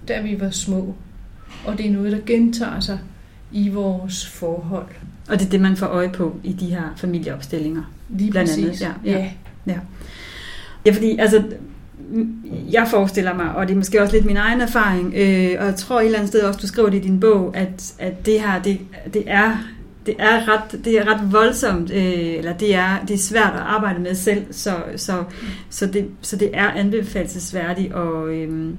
da 0.07 0.21
vi 0.21 0.39
var 0.39 0.49
små. 0.49 0.95
Og 1.65 1.77
det 1.77 1.87
er 1.87 1.91
noget, 1.91 2.11
der 2.11 2.19
gentager 2.25 2.79
sig 2.79 2.99
i 3.51 3.69
vores 3.69 4.27
forhold. 4.27 4.87
Og 5.29 5.39
det 5.39 5.45
er 5.45 5.49
det, 5.49 5.61
man 5.61 5.77
får 5.77 5.85
øje 5.85 6.09
på 6.09 6.35
i 6.43 6.53
de 6.53 6.65
her 6.65 6.93
familieopstillinger. 6.95 7.91
Lige 8.09 8.31
Blandt 8.31 8.49
præcis. 8.49 8.81
andet, 8.81 8.97
ja, 9.05 9.11
ja. 9.11 9.31
ja. 9.67 9.79
Ja, 10.85 10.91
fordi 10.91 11.17
altså, 11.17 11.43
jeg 12.71 12.87
forestiller 12.89 13.33
mig, 13.33 13.55
og 13.55 13.67
det 13.67 13.73
er 13.73 13.77
måske 13.77 14.01
også 14.01 14.13
lidt 14.13 14.25
min 14.25 14.37
egen 14.37 14.61
erfaring, 14.61 15.13
øh, 15.15 15.55
og 15.59 15.65
jeg 15.65 15.75
tror 15.75 15.99
et 15.99 16.05
eller 16.05 16.17
andet 16.17 16.29
sted 16.29 16.41
også, 16.41 16.59
du 16.59 16.67
skriver 16.67 16.89
det 16.89 16.97
i 16.97 17.01
din 17.01 17.19
bog, 17.19 17.57
at, 17.57 17.95
at 17.99 18.25
det 18.25 18.41
her, 18.41 18.61
det, 18.61 18.79
det 19.13 19.23
er 19.27 19.57
det 20.07 20.15
er 20.19 20.47
ret, 20.47 20.85
det 20.85 20.99
er 20.99 21.13
ret 21.13 21.31
voldsomt, 21.31 21.91
øh, 21.91 22.33
eller 22.37 22.57
det 22.57 22.75
er, 22.75 23.05
det 23.07 23.13
er 23.13 23.17
svært 23.17 23.53
at 23.53 23.59
arbejde 23.59 23.99
med 23.99 24.15
selv, 24.15 24.45
så, 24.51 24.75
så, 24.95 25.23
så, 25.69 25.85
det, 25.87 26.07
så 26.21 26.35
det 26.35 26.49
er 26.53 26.69
anbefalesværdigt 26.71 27.93
at, 27.93 28.27
øh, 28.27 28.69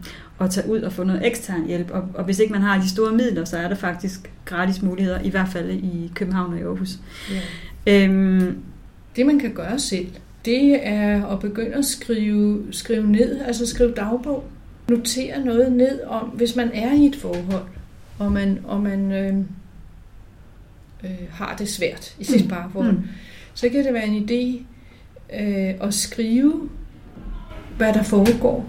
at 0.41 0.51
tage 0.51 0.71
ud 0.71 0.81
og 0.81 0.93
få 0.93 1.05
noget 1.05 1.27
ekstern 1.27 1.67
hjælp. 1.67 1.91
Og, 1.91 2.03
og 2.15 2.25
hvis 2.25 2.39
ikke 2.39 2.53
man 2.53 2.63
har 2.63 2.81
de 2.81 2.89
store 2.89 3.13
midler, 3.13 3.45
så 3.45 3.57
er 3.57 3.69
der 3.69 3.75
faktisk 3.75 4.31
gratis 4.45 4.83
muligheder, 4.83 5.21
i 5.21 5.31
hvert 5.31 5.49
fald 5.49 5.71
i 5.71 6.13
København 6.15 6.53
og 6.53 6.59
i 6.59 6.63
Aarhus. 6.63 6.91
ja. 7.87 8.05
Øhm, 8.05 8.57
Det, 9.17 9.27
man 9.27 9.39
kan 9.39 9.53
gøre 9.53 9.79
selv, 9.79 10.07
det 10.45 10.89
er 10.89 11.27
at 11.27 11.41
begynde 11.41 11.75
at 11.75 11.85
skrive, 11.85 12.63
skrive 12.71 13.07
ned, 13.13 13.41
altså 13.41 13.67
skrive 13.67 13.93
dagbog. 13.93 14.45
Notere 14.89 15.45
noget 15.45 15.73
ned 15.73 16.01
om, 16.07 16.25
hvis 16.25 16.57
man 16.57 16.71
er 16.75 16.93
i 16.93 17.07
et 17.07 17.17
forhold, 17.17 17.65
og 18.19 18.33
man, 18.33 18.59
og 18.65 18.81
man 18.81 19.13
øh, 19.13 19.35
øh, 21.05 21.11
har 21.33 21.57
det 21.59 21.69
svært 21.69 22.15
i 22.19 22.25
sit 22.25 22.43
Mm. 22.45 22.49
parforhold, 22.49 22.93
mm, 22.93 23.03
så 23.55 23.69
kan 23.69 23.85
det 23.85 23.95
være 23.95 24.07
en 24.07 24.25
idé 24.31 24.63
øh, 25.43 25.75
at 25.89 25.95
skrive, 25.95 26.69
hvad 27.77 27.93
der 27.93 28.03
foregår. 28.03 28.69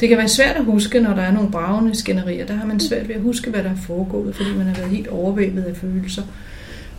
Det 0.00 0.08
kan 0.08 0.18
være 0.18 0.28
svært 0.28 0.56
at 0.56 0.64
huske, 0.64 1.00
når 1.00 1.14
der 1.14 1.22
er 1.22 1.32
nogle 1.32 1.50
bravende 1.50 1.94
skænderier. 1.94 2.46
Der 2.46 2.54
har 2.54 2.66
man 2.66 2.80
svært 2.80 3.08
ved 3.08 3.14
at 3.14 3.20
huske, 3.20 3.50
hvad 3.50 3.62
der 3.64 3.70
er 3.70 3.76
foregået, 3.76 4.34
fordi 4.36 4.48
man 4.56 4.66
har 4.66 4.74
været 4.74 4.90
helt 4.90 5.06
overvældet 5.08 5.62
af 5.62 5.76
følelser. 5.76 6.22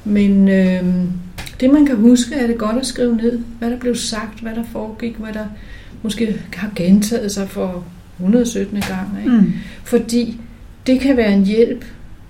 Men 0.04 0.50
øh, 0.50 0.84
det, 1.60 1.70
man 1.74 1.86
kan 1.86 1.96
huske, 1.96 2.36
er 2.36 2.48
det 2.48 2.58
godt 2.58 2.78
at 2.78 2.86
skrive 2.86 3.16
ned, 3.16 3.40
hvad 3.60 3.72
der 3.72 3.78
blev 3.80 3.96
sagt, 3.96 4.40
hvad 4.40 4.56
der 4.56 4.64
foregik, 4.64 5.16
hvad 5.16 5.34
der 5.34 5.46
måske 6.02 6.42
har 6.54 6.72
gentaget 6.76 7.32
sig 7.32 7.50
for 7.50 7.86
117. 8.20 8.82
gang. 8.82 9.18
Ikke? 9.20 9.32
mm, 9.38 9.54
Fordi 9.84 10.40
det 10.88 11.00
kan 11.00 11.18
være 11.18 11.34
en 11.34 11.46
hjælp 11.46 11.86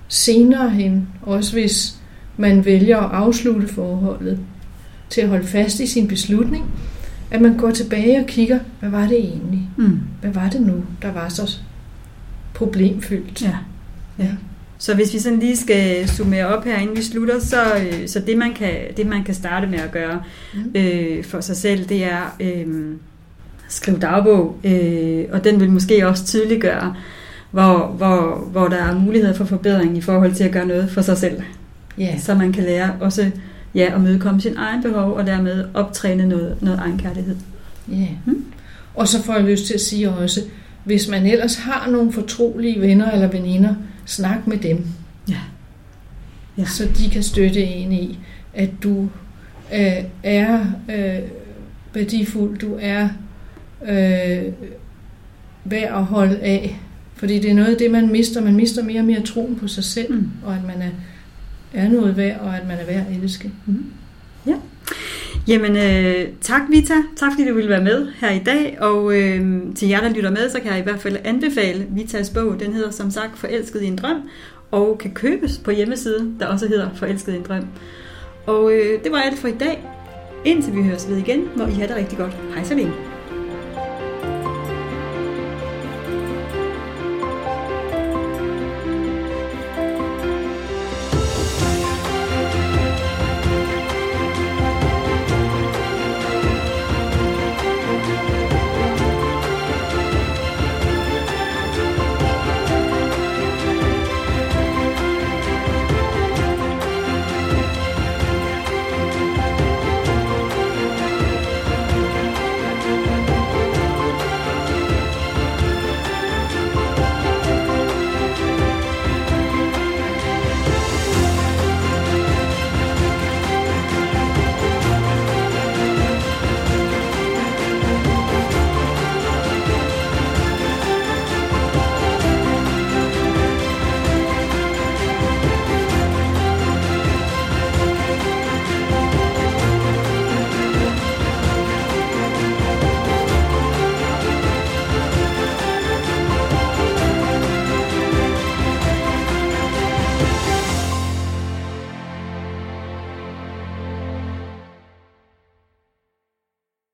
senere 0.07 0.69
hen, 0.69 1.07
også 1.21 1.53
hvis 1.53 1.95
man 2.37 2.65
vælger 2.65 2.97
at 2.97 3.11
afslutte 3.11 3.67
forholdet, 3.67 4.39
til 5.09 5.21
at 5.21 5.29
holde 5.29 5.47
fast 5.47 5.79
i 5.79 5.87
sin 5.87 6.07
beslutning, 6.07 6.65
at 7.31 7.41
man 7.41 7.57
går 7.57 7.71
tilbage 7.71 8.19
og 8.19 8.25
kigger, 8.25 8.59
hvad 8.79 8.89
var 8.89 9.07
det 9.07 9.17
egentlig? 9.19 9.69
mm. 9.77 9.99
Hvad 10.21 10.31
var 10.31 10.49
det 10.49 10.61
nu, 10.61 10.83
der 11.01 11.11
var 11.11 11.29
så 11.29 11.57
problemfyldt? 12.53 13.41
Ja. 13.41 13.55
ja. 14.19 14.29
Så 14.77 14.95
hvis 14.95 15.13
vi 15.13 15.19
sådan 15.19 15.39
lige 15.39 15.57
skal 15.57 16.09
summere 16.09 16.47
op 16.47 16.63
her, 16.65 16.77
inden 16.77 16.97
vi 16.97 17.01
slutter, 17.03 17.39
så, 17.39 17.75
øh, 17.75 18.07
så 18.07 18.19
det, 18.19 18.37
man 18.37 18.53
kan, 18.53 18.73
det 18.97 19.05
man 19.07 19.23
kan 19.23 19.35
starte 19.35 19.67
med 19.67 19.79
at 19.79 19.91
gøre 19.91 20.21
Mm. 20.53 20.71
øh, 20.75 21.23
for 21.23 21.41
sig 21.41 21.57
selv, 21.57 21.89
det 21.89 22.03
er 22.03 22.35
øh, 22.39 22.93
skrive 23.67 23.99
dagbog, 23.99 24.59
øh, 24.63 25.25
og 25.31 25.43
den 25.43 25.59
vil 25.59 25.71
måske 25.71 26.07
også 26.07 26.25
tydeliggøre, 26.25 26.95
hvor, 27.55 27.87
hvor, 27.97 28.47
hvor 28.51 28.67
der 28.67 28.77
er 28.77 28.99
muligheder 28.99 29.33
for 29.33 29.45
forbedring 29.45 29.97
i 29.97 30.01
forhold 30.01 30.33
til 30.33 30.43
at 30.43 30.51
gøre 30.51 30.65
noget 30.65 30.89
for 30.89 31.01
sig 31.01 31.17
selv. 31.17 31.41
Ja. 31.97 32.17
Så 32.17 32.35
man 32.35 32.51
kan 32.51 32.63
lære 32.63 32.93
også 32.99 33.31
ja, 33.75 33.95
at 33.95 34.01
mødekomme 34.01 34.41
sin 34.41 34.57
egen 34.57 34.81
behov, 34.81 35.11
og 35.11 35.25
dermed 35.25 35.65
optræne 35.73 36.25
noget, 36.25 36.57
noget 36.61 36.79
egenkærlighed. 36.79 37.35
Ja. 37.91 38.07
Mm. 38.25 38.45
Og 38.95 39.07
så 39.07 39.23
får 39.23 39.33
jeg 39.33 39.43
lyst 39.43 39.65
til 39.65 39.73
at 39.73 39.81
sige 39.81 40.09
også, 40.09 40.41
hvis 40.83 41.07
man 41.07 41.25
ellers 41.25 41.55
har 41.55 41.89
nogle 41.89 42.11
fortrolige 42.11 42.81
venner 42.81 43.11
eller 43.11 43.27
veninder, 43.27 43.75
snak 44.05 44.47
med 44.47 44.57
dem. 44.57 44.85
Ja. 45.29 45.39
Ja. 46.57 46.65
Så 46.65 46.87
de 46.97 47.09
kan 47.09 47.23
støtte 47.23 47.63
en 47.63 47.91
i, 47.91 48.19
at 48.53 48.69
du 48.83 49.09
øh, 49.73 50.03
er 50.23 50.59
øh, 50.95 51.19
værdifuld, 51.93 52.57
du 52.57 52.77
er 52.81 53.09
øh, 53.87 54.53
værd 55.65 55.97
at 55.97 56.03
holde 56.03 56.39
af. 56.39 56.79
Fordi 57.15 57.39
det 57.39 57.49
er 57.51 57.53
noget 57.55 57.71
af 57.71 57.77
det, 57.77 57.91
man 57.91 58.11
mister. 58.11 58.41
Man 58.41 58.55
mister 58.55 58.83
mere 58.83 58.99
og 58.99 59.05
mere 59.05 59.21
troen 59.21 59.55
på 59.55 59.67
sig 59.67 59.83
selv, 59.83 60.13
Mm. 60.13 60.29
og 60.45 60.53
at 60.55 60.61
man 60.67 60.81
er, 60.81 60.89
er 61.83 61.89
noget 61.89 62.17
værd, 62.17 62.39
og 62.39 62.55
at 62.57 62.67
man 62.67 62.77
er 62.77 62.85
værd 62.85 63.05
at 63.11 63.23
elske. 63.23 63.51
Mm. 63.65 63.85
Ja. 64.47 64.53
Jamen, 65.47 65.77
øh, 65.77 66.27
tak 66.41 66.61
Vita. 66.69 66.93
Tak 67.15 67.31
fordi 67.33 67.49
du 67.49 67.53
ville 67.55 67.69
være 67.69 67.83
med 67.83 68.07
her 68.19 68.31
i 68.31 68.39
dag. 68.45 68.77
Og 68.81 69.21
øh, 69.21 69.61
til 69.75 69.87
jer, 69.87 70.01
der 70.01 70.09
lytter 70.09 70.29
med, 70.31 70.49
så 70.49 70.59
kan 70.59 70.71
jeg 70.71 70.79
i 70.79 70.83
hvert 70.83 70.99
fald 71.01 71.17
anbefale 71.23 71.85
Vitas 71.89 72.29
bog. 72.29 72.59
Den 72.59 72.73
hedder 72.73 72.91
som 72.91 73.11
sagt 73.11 73.37
Forelsket 73.39 73.81
i 73.81 73.85
en 73.85 73.95
drøm, 73.95 74.17
og 74.71 74.97
kan 74.97 75.11
købes 75.11 75.57
på 75.57 75.71
hjemmesiden, 75.71 76.35
der 76.39 76.45
også 76.45 76.67
hedder 76.67 76.89
Forelsket 76.95 77.33
i 77.33 77.35
en 77.35 77.43
drøm. 77.43 77.65
Og 78.45 78.73
øh, 78.73 79.03
det 79.03 79.11
var 79.11 79.17
alt 79.17 79.39
for 79.39 79.47
i 79.47 79.53
dag. 79.59 79.83
Indtil 80.45 80.75
vi 80.75 80.81
høres 80.83 81.09
ved 81.09 81.17
igen, 81.17 81.41
hvor 81.55 81.65
I 81.67 81.71
har 81.71 81.87
det 81.87 81.95
rigtig 81.95 82.17
godt. 82.17 82.37
Hej 82.55 82.63
så 82.63 82.75
længe. 82.75 82.91